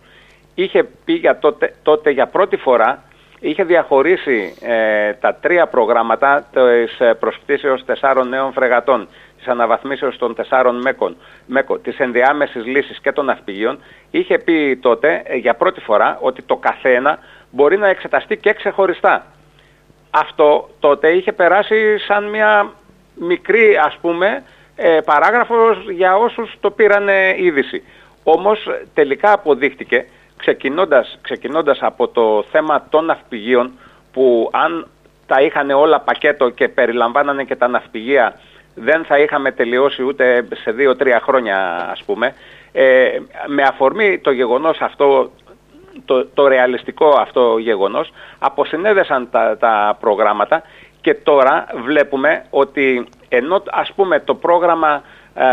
είχε 0.63 0.83
πει 1.05 1.13
για 1.13 1.39
τότε, 1.39 1.73
τότε 1.83 2.09
για 2.09 2.27
πρώτη 2.27 2.57
φορά, 2.57 3.03
είχε 3.39 3.63
διαχωρίσει 3.63 4.55
ε, 4.61 5.13
τα 5.13 5.35
τρία 5.35 5.67
προγράμματα 5.67 6.47
της 6.51 6.99
ε, 6.99 7.13
προσπτήσεως 7.13 7.85
τεσσάρων 7.85 8.29
νέων 8.29 8.51
φρεγατών 8.53 9.07
της 9.37 9.47
αναβαθμίσεως 9.47 10.17
των 10.17 10.35
τεσσάρων 10.35 10.81
μέκων, 10.81 11.17
μέκο, 11.45 11.77
της 11.77 11.97
ενδιάμεσης 11.97 12.65
λύσης 12.65 12.99
και 12.99 13.11
των 13.11 13.25
ναυπηγείων, 13.25 13.79
είχε 14.11 14.37
πει 14.37 14.77
τότε 14.77 15.21
ε, 15.25 15.35
για 15.35 15.53
πρώτη 15.53 15.79
φορά 15.79 16.17
ότι 16.21 16.41
το 16.41 16.55
καθένα 16.55 17.19
μπορεί 17.51 17.77
να 17.77 17.87
εξεταστεί 17.87 18.37
και 18.37 18.53
ξεχωριστά. 18.53 19.25
Αυτό 20.09 20.69
τότε 20.79 21.11
είχε 21.11 21.31
περάσει 21.31 21.97
σαν 21.97 22.29
μια 22.29 22.71
μικρή 23.15 23.77
ας 23.85 23.97
πούμε 24.01 24.43
ε, 24.75 24.99
παράγραφος 25.05 25.89
για 25.89 26.15
όσους 26.15 26.55
το 26.59 26.71
πήραν 26.71 27.07
είδηση. 27.37 27.83
Όμως 28.23 28.69
τελικά 28.93 29.31
αποδείχτηκε 29.31 30.05
ξεκινώντας, 30.37 31.17
ξεκινώντας 31.21 31.77
από 31.81 32.07
το 32.07 32.43
θέμα 32.51 32.85
των 32.89 33.05
ναυπηγείων 33.05 33.71
που 34.11 34.49
αν 34.53 34.87
τα 35.27 35.41
είχαν 35.41 35.69
όλα 35.69 35.99
πακέτο 35.99 36.49
και 36.49 36.67
περιλαμβάνανε 36.67 37.43
και 37.43 37.55
τα 37.55 37.67
ναυπηγεία 37.67 38.39
δεν 38.75 39.03
θα 39.05 39.17
είχαμε 39.17 39.51
τελειώσει 39.51 40.03
ούτε 40.03 40.47
σε 40.63 40.71
δύο-τρία 40.71 41.19
χρόνια 41.19 41.87
ας 41.91 42.03
πούμε. 42.03 42.33
Ε, 42.71 43.19
με 43.47 43.63
αφορμή 43.63 44.19
το 44.19 44.31
γεγονός 44.31 44.81
αυτό, 44.81 45.31
το, 46.05 46.25
το 46.25 46.47
ρεαλιστικό 46.47 47.09
αυτό 47.09 47.57
γεγονός, 47.57 48.11
αποσυνέδεσαν 48.39 49.29
τα, 49.31 49.57
τα 49.57 49.97
προγράμματα 49.99 50.63
και 51.01 51.13
τώρα 51.13 51.65
βλέπουμε 51.83 52.45
ότι 52.49 53.07
ενώ 53.29 53.63
ας 53.71 53.91
πούμε 53.95 54.19
το 54.19 54.35
πρόγραμμα 54.35 55.01
ε, 55.33 55.43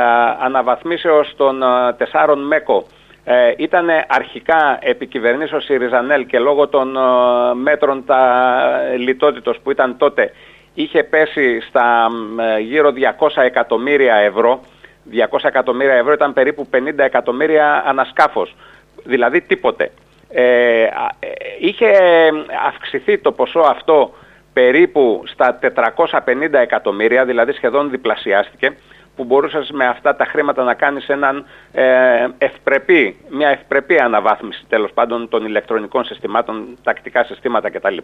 αναβαθμίσεως 0.40 1.34
των 1.36 1.62
ε, 1.62 1.92
τεσσάρων 1.96 2.46
ΜΕΚΟ 2.46 2.86
ε, 3.24 3.52
ήταν 3.56 3.88
αρχικά 4.08 4.78
επικυβερνήσεως 4.80 5.64
Σιριζανέλ 5.64 6.26
και 6.26 6.38
λόγω 6.38 6.68
των 6.68 6.96
ε, 6.96 7.00
μέτρων 7.54 8.04
τα 8.04 8.50
λιτότητος 8.98 9.58
που 9.62 9.70
ήταν 9.70 9.96
τότε 9.98 10.32
είχε 10.74 11.02
πέσει 11.02 11.60
στα 11.60 12.08
ε, 12.56 12.60
γύρω 12.60 12.92
200 13.18 13.28
εκατομμύρια 13.42 14.14
ευρώ. 14.14 14.60
200 15.12 15.38
εκατομμύρια 15.42 15.94
ευρώ 15.94 16.12
ήταν 16.12 16.32
περίπου 16.32 16.68
50 16.72 16.78
εκατομμύρια 16.96 17.82
ανασκάφος. 17.86 18.54
Δηλαδή 19.04 19.40
τίποτε. 19.40 19.90
Ε, 20.28 20.82
ε, 20.82 20.88
είχε 21.58 21.90
αυξηθεί 22.66 23.18
το 23.18 23.32
ποσό 23.32 23.60
αυτό 23.60 24.14
περίπου 24.52 25.22
στα 25.26 25.58
450 25.58 26.52
εκατομμύρια, 26.52 27.24
δηλαδή 27.24 27.52
σχεδόν 27.52 27.90
διπλασιάστηκε, 27.90 28.76
που 29.16 29.24
μπορούσες 29.24 29.70
με 29.70 29.86
αυτά 29.86 30.16
τα 30.16 30.24
χρήματα 30.24 30.62
να 30.64 30.74
κάνεις 30.74 31.08
έναν 31.08 31.44
ε, 31.72 32.26
ευπρεπή, 32.38 33.16
μια 33.28 33.48
ευπρεπή 33.48 33.98
αναβάθμιση 33.98 34.64
τέλος 34.68 34.92
πάντων 34.92 35.28
των 35.28 35.44
ηλεκτρονικών 35.44 36.04
συστημάτων, 36.04 36.78
τακτικά 36.82 37.24
συστήματα 37.24 37.70
κτλ. 37.70 37.96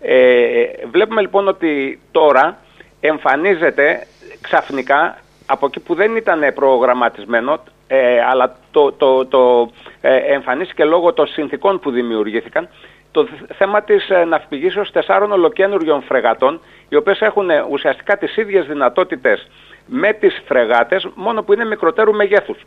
Ε, 0.00 0.64
βλέπουμε 0.90 1.20
λοιπόν 1.20 1.48
ότι 1.48 2.00
τώρα 2.10 2.58
εμφανίζεται 3.00 4.06
ξαφνικά 4.40 5.18
από 5.46 5.66
εκεί 5.66 5.80
που 5.80 5.94
δεν 5.94 6.16
ήταν 6.16 6.52
προγραμματισμένο 6.54 7.58
ε, 7.86 8.20
αλλά 8.30 8.56
το, 8.70 8.92
το, 8.92 9.26
το 9.26 9.70
ε, 10.00 10.16
εμφανίστηκε 10.16 10.84
λόγω 10.84 11.12
των 11.12 11.26
συνθήκων 11.26 11.80
που 11.80 11.90
δημιουργήθηκαν 11.90 12.68
το 13.10 13.28
θέμα 13.56 13.82
της 13.82 14.10
ε, 14.10 14.24
ναυπηγήσεως 14.24 14.90
τεσσάρων 14.90 15.32
ολοκένουργιων 15.32 16.02
φρεγατών 16.02 16.60
οι 16.88 16.96
οποίες 16.96 17.20
έχουν 17.20 17.50
ε, 17.50 17.64
ουσιαστικά 17.70 18.16
τις 18.16 18.36
ίδιες 18.36 18.66
δυνατότητες 18.66 19.46
με 19.88 20.12
τις 20.12 20.42
φρεγάτες 20.46 21.08
μόνο 21.14 21.42
που 21.42 21.52
είναι 21.52 21.64
μικροτέρου 21.64 22.14
μεγέθους. 22.14 22.58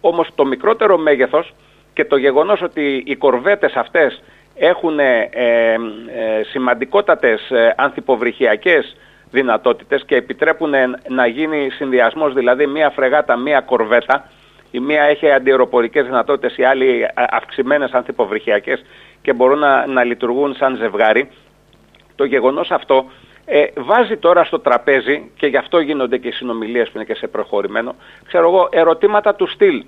Όμως 0.00 0.28
το 0.34 0.44
μικρότερο 0.44 0.98
μέγεθος 0.98 1.54
και 1.92 2.04
το 2.04 2.16
γεγονός 2.16 2.62
ότι 2.62 3.02
οι 3.06 3.16
κορβέτες 3.16 3.74
αυτές 3.74 4.22
έχουν 4.54 4.98
ε, 4.98 5.28
ε, 5.32 5.78
σημαντικότατες 6.50 7.50
ε, 7.50 7.74
ανθυποβρυχιακές 7.76 8.96
δυνατότητες 9.30 10.04
και 10.04 10.16
επιτρέπουν 10.16 10.72
να 11.08 11.26
γίνει 11.26 11.70
συνδυασμός, 11.70 12.34
δηλαδή 12.34 12.66
μία 12.66 12.90
φρεγάτα, 12.90 13.36
μία 13.36 13.60
κορβέτα. 13.60 14.30
Η 14.70 14.80
μία 14.80 15.02
έχει 15.02 15.30
αντιεροπορικές 15.30 16.04
δυνατότητες, 16.04 16.56
οι 16.56 16.64
άλλοι 16.64 17.08
αυξημένες 17.14 17.90
ανθυποβρυχιακές 17.92 18.84
και 19.22 19.32
μπορούν 19.32 19.58
να, 19.58 19.86
να 19.86 20.04
λειτουργούν 20.04 20.54
σαν 20.54 20.76
ζευγάρι. 20.76 21.30
Το 22.14 22.24
γεγονός 22.24 22.70
αυτό 22.70 23.10
ε, 23.52 23.66
βάζει 23.76 24.16
τώρα 24.16 24.44
στο 24.44 24.58
τραπέζι 24.58 25.30
και 25.36 25.46
γι' 25.46 25.56
αυτό 25.56 25.80
γίνονται 25.80 26.18
και 26.18 26.28
οι 26.28 26.32
συνομιλίες 26.32 26.86
που 26.86 26.92
είναι 26.94 27.04
και 27.04 27.14
σε 27.14 27.26
προχωρημένο, 27.26 27.94
ξέρω 28.26 28.48
εγώ, 28.48 28.68
ερωτήματα 28.72 29.34
του 29.34 29.46
στυλ 29.46 29.84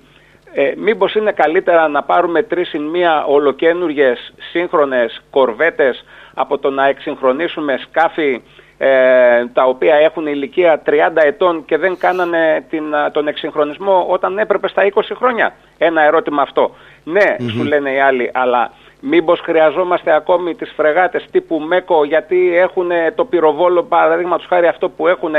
ε, 0.53 0.73
μήπως 0.77 1.15
είναι 1.15 1.31
καλύτερα 1.31 1.87
να 1.87 2.03
πάρουμε 2.03 2.43
τρεις 2.43 2.69
συν 2.69 2.81
μία 2.81 3.25
ολοκένουργες 3.25 4.33
σύγχρονες 4.51 5.21
κορβέτες 5.29 6.05
από 6.33 6.57
το 6.57 6.69
να 6.69 6.87
εξυγχρονίσουμε 6.87 7.77
σκάφη 7.77 8.41
ε, 8.77 9.45
τα 9.53 9.63
οποία 9.63 9.95
έχουν 9.95 10.27
ηλικία 10.27 10.81
30 10.85 10.91
ετών 11.13 11.65
και 11.65 11.77
δεν 11.77 11.97
κάνανε 11.97 12.65
την, 12.69 12.83
τον 13.11 13.27
εξυγχρονισμό 13.27 14.05
όταν 14.09 14.37
έπρεπε 14.37 14.67
στα 14.67 14.91
20 14.93 15.01
χρόνια. 15.15 15.55
Ένα 15.77 16.01
ερώτημα 16.01 16.41
αυτό. 16.41 16.75
Ναι, 17.03 17.35
σου 17.49 17.63
λένε 17.63 17.91
οι 17.93 17.99
άλλοι, 17.99 18.31
αλλά 18.33 18.71
μήπως 19.05 19.39
χρειαζόμαστε 19.39 20.15
ακόμη 20.15 20.55
τις 20.55 20.73
φρεγάτες 20.75 21.25
τύπου 21.31 21.59
ΜΕΚΟ 21.59 22.03
γιατί 22.03 22.57
έχουν 22.57 22.89
το 23.15 23.25
πυροβόλο 23.25 23.83
παραδείγματος 23.83 24.45
χάρη 24.45 24.67
αυτό 24.67 24.89
που 24.89 25.07
έχουν 25.07 25.33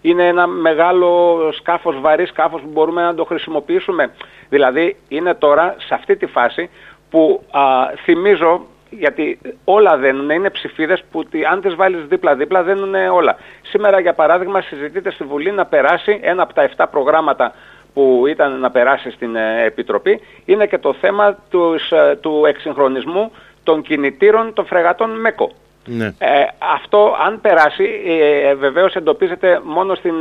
είναι 0.00 0.26
ένα 0.26 0.46
μεγάλο 0.46 1.38
σκάφος, 1.52 2.00
βαρύ 2.00 2.26
σκάφος 2.26 2.60
που 2.60 2.68
μπορούμε 2.72 3.02
να 3.02 3.14
το 3.14 3.24
χρησιμοποιήσουμε. 3.24 4.10
Δηλαδή 4.48 4.96
είναι 5.08 5.34
τώρα 5.34 5.74
σε 5.78 5.94
αυτή 5.94 6.16
τη 6.16 6.26
φάση 6.26 6.70
που 7.10 7.42
α, 7.50 7.60
θυμίζω 8.04 8.66
γιατί 8.90 9.38
όλα 9.64 9.96
δεν 9.96 10.30
είναι 10.30 10.50
ψηφίδες 10.50 11.04
που 11.10 11.22
αν 11.50 11.60
τις 11.60 11.74
βάλεις 11.74 12.04
δίπλα-δίπλα 12.06 12.62
δεν 12.62 12.76
είναι 12.76 13.08
όλα. 13.08 13.36
Σήμερα 13.62 14.00
για 14.00 14.12
παράδειγμα 14.12 14.60
συζητείται 14.60 15.10
στη 15.10 15.24
Βουλή 15.24 15.52
να 15.52 15.66
περάσει 15.66 16.20
ένα 16.22 16.42
από 16.42 16.54
τα 16.54 16.68
7 16.76 16.84
προγράμματα 16.90 17.54
που 17.98 18.26
ήταν 18.26 18.60
να 18.60 18.70
περάσει 18.70 19.10
στην 19.10 19.36
ε, 19.36 19.64
Επιτροπή 19.64 20.20
είναι 20.44 20.66
και 20.66 20.78
το 20.78 20.94
θέμα 21.00 21.38
τους, 21.50 21.90
ε, 21.90 22.18
του 22.20 22.44
εξυγχρονισμού 22.48 23.32
των 23.62 23.82
κινητήρων 23.82 24.52
των 24.52 24.66
φρεγατών 24.66 25.20
ΜΕΚΟ. 25.20 25.52
Ναι. 25.84 26.06
Ε, 26.18 26.28
αυτό 26.74 27.16
αν 27.26 27.40
περάσει 27.40 27.84
ε, 28.06 28.54
βεβαίως 28.54 28.94
εντοπίζεται 28.94 29.60
μόνο 29.64 29.94
στην, 29.94 30.14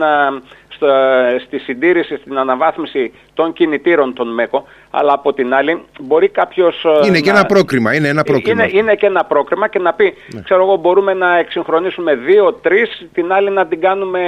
στο, 0.68 0.88
στη 1.46 1.58
συντήρηση, 1.60 2.18
στην 2.18 2.38
αναβάθμιση 2.38 3.14
των 3.34 3.54
κινητήρων 3.54 4.14
των 4.14 4.34
ΜΕΚΟ 4.34 4.68
αλλά 4.92 5.14
από 5.14 5.34
την 5.34 5.54
άλλη 5.54 5.82
μπορεί 6.00 6.30
κάποιος... 6.30 6.86
Είναι 7.06 7.20
και 7.20 7.30
ένα 7.30 7.46
πρόκριμα, 7.46 7.96
είναι 7.96 8.08
ένα 8.08 8.24
πρόκριμα. 8.24 8.64
Είναι, 8.64 8.78
είναι 8.78 8.96
και 8.96 9.06
ένα 9.06 9.26
πρόκριμα 9.26 9.68
και 9.68 9.80
να 9.80 9.94
πει, 9.94 10.14
ναι. 10.34 10.42
ξέρω 10.42 10.62
εγώ 10.62 10.76
μπορούμε 10.76 11.14
να 11.14 11.38
εξυγχρονίσουμε 11.38 12.16
δύο, 12.16 12.54
τρεις, 12.54 13.08
την 13.14 13.32
άλλη 13.32 13.50
να 13.50 13.66
την 13.66 13.82
κάνουμε 13.82 14.20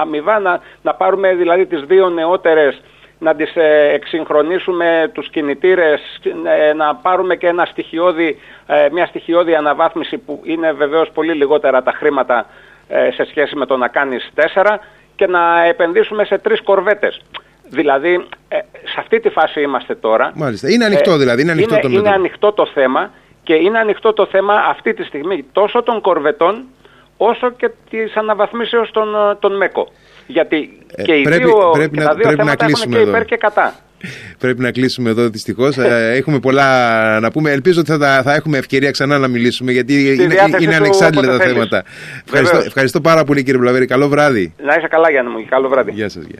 αμοιβά, 0.00 0.38
να, 0.38 0.60
να 0.82 0.94
πάρουμε 0.94 1.34
δηλαδή 1.34 1.66
τις 1.66 1.80
δύο 1.80 2.08
νεότερες 2.08 2.80
να 3.22 3.34
τις 3.34 3.56
ε, 3.56 3.90
εξυγχρονίσουμε 3.92 5.10
τους 5.14 5.28
κινητήρες, 5.30 6.00
ε, 6.58 6.72
να 6.72 6.94
πάρουμε 6.94 7.36
και 7.36 7.46
ένα 7.46 7.64
στοιχειώδη, 7.64 8.38
ε, 8.66 8.88
μια 8.92 9.06
στοιχειώδη 9.06 9.54
αναβάθμιση 9.54 10.18
που 10.18 10.40
είναι 10.44 10.72
βεβαίως 10.72 11.10
πολύ 11.14 11.32
λιγότερα 11.32 11.82
τα 11.82 11.92
χρήματα 11.92 12.46
σε 13.14 13.24
σχέση 13.24 13.56
με 13.56 13.66
το 13.66 13.76
να 13.76 13.88
κάνεις 13.88 14.30
τέσσερα 14.34 14.80
και 15.16 15.26
να 15.26 15.64
επενδύσουμε 15.64 16.24
σε 16.24 16.38
τρεις 16.38 16.62
κορβέτες. 16.62 17.20
Δηλαδή, 17.68 18.26
σε 18.84 18.96
αυτή 18.98 19.20
τη 19.20 19.28
φάση 19.28 19.60
είμαστε 19.60 19.94
τώρα. 19.94 20.32
Μάλιστα. 20.34 20.70
Είναι 20.70 20.84
ανοιχτό 20.84 21.16
δηλαδή. 21.16 21.42
Είναι 21.42 21.52
ανοιχτό, 21.52 21.74
είναι, 21.74 21.82
το, 21.82 21.88
είναι 21.88 22.10
ανοιχτό 22.10 22.52
το 22.52 22.66
θέμα 22.66 23.10
και 23.42 23.54
είναι 23.54 23.78
ανοιχτό 23.78 24.12
το 24.12 24.26
θέμα 24.26 24.54
αυτή 24.54 24.94
τη 24.94 25.04
στιγμή 25.04 25.44
τόσο 25.52 25.82
των 25.82 26.00
κορβετών 26.00 26.64
όσο 27.16 27.50
και 27.50 27.70
της 27.90 28.16
αναβαθμίσεως 28.16 28.90
των, 28.90 29.36
των 29.40 29.56
ΜΕΚΟ. 29.56 29.88
Γιατί 30.26 30.70
ε, 30.94 31.02
και 31.02 31.12
οι 31.12 31.22
πρέπει, 31.22 31.44
δύο, 31.44 31.70
πρέπει 31.72 31.96
και 31.96 32.02
να, 32.02 32.08
τα 32.08 32.14
δύο 32.14 32.26
πρέπει 32.26 32.44
να 32.44 32.56
κλείσουμε 32.56 32.96
και 32.96 33.02
υπέρ 33.02 33.24
και 33.24 33.36
κατά. 33.36 33.74
Πρέπει 34.38 34.60
να 34.60 34.70
κλείσουμε 34.70 35.10
εδώ 35.10 35.28
δυστυχώς. 35.28 35.78
Ε, 35.78 36.12
έχουμε 36.16 36.38
πολλά 36.38 37.20
να 37.20 37.30
πούμε. 37.30 37.50
Ελπίζω 37.50 37.80
ότι 37.80 37.90
θα, 37.90 38.22
θα 38.22 38.34
έχουμε 38.34 38.58
ευκαιρία 38.58 38.90
ξανά 38.90 39.18
να 39.18 39.28
μιλήσουμε 39.28 39.72
γιατί 39.72 40.14
είναι, 40.14 40.34
είναι 40.60 40.74
ανεξάντλητα 40.74 41.38
τα 41.38 41.44
θέματα. 41.44 41.84
Ευχαριστώ, 42.24 42.56
ευχαριστώ 42.56 43.00
πάρα 43.00 43.24
πολύ 43.24 43.42
κύριε 43.42 43.60
Βλαβέρη. 43.60 43.86
Καλό 43.86 44.08
βράδυ. 44.08 44.54
Να 44.62 44.74
είσαι 44.74 44.88
καλά 44.88 45.10
Γιάννη 45.10 45.32
μου. 45.32 45.46
Καλό 45.48 45.68
βράδυ. 45.68 45.90
Γεια 45.92 46.08
σας. 46.08 46.24
Γεια. 46.24 46.38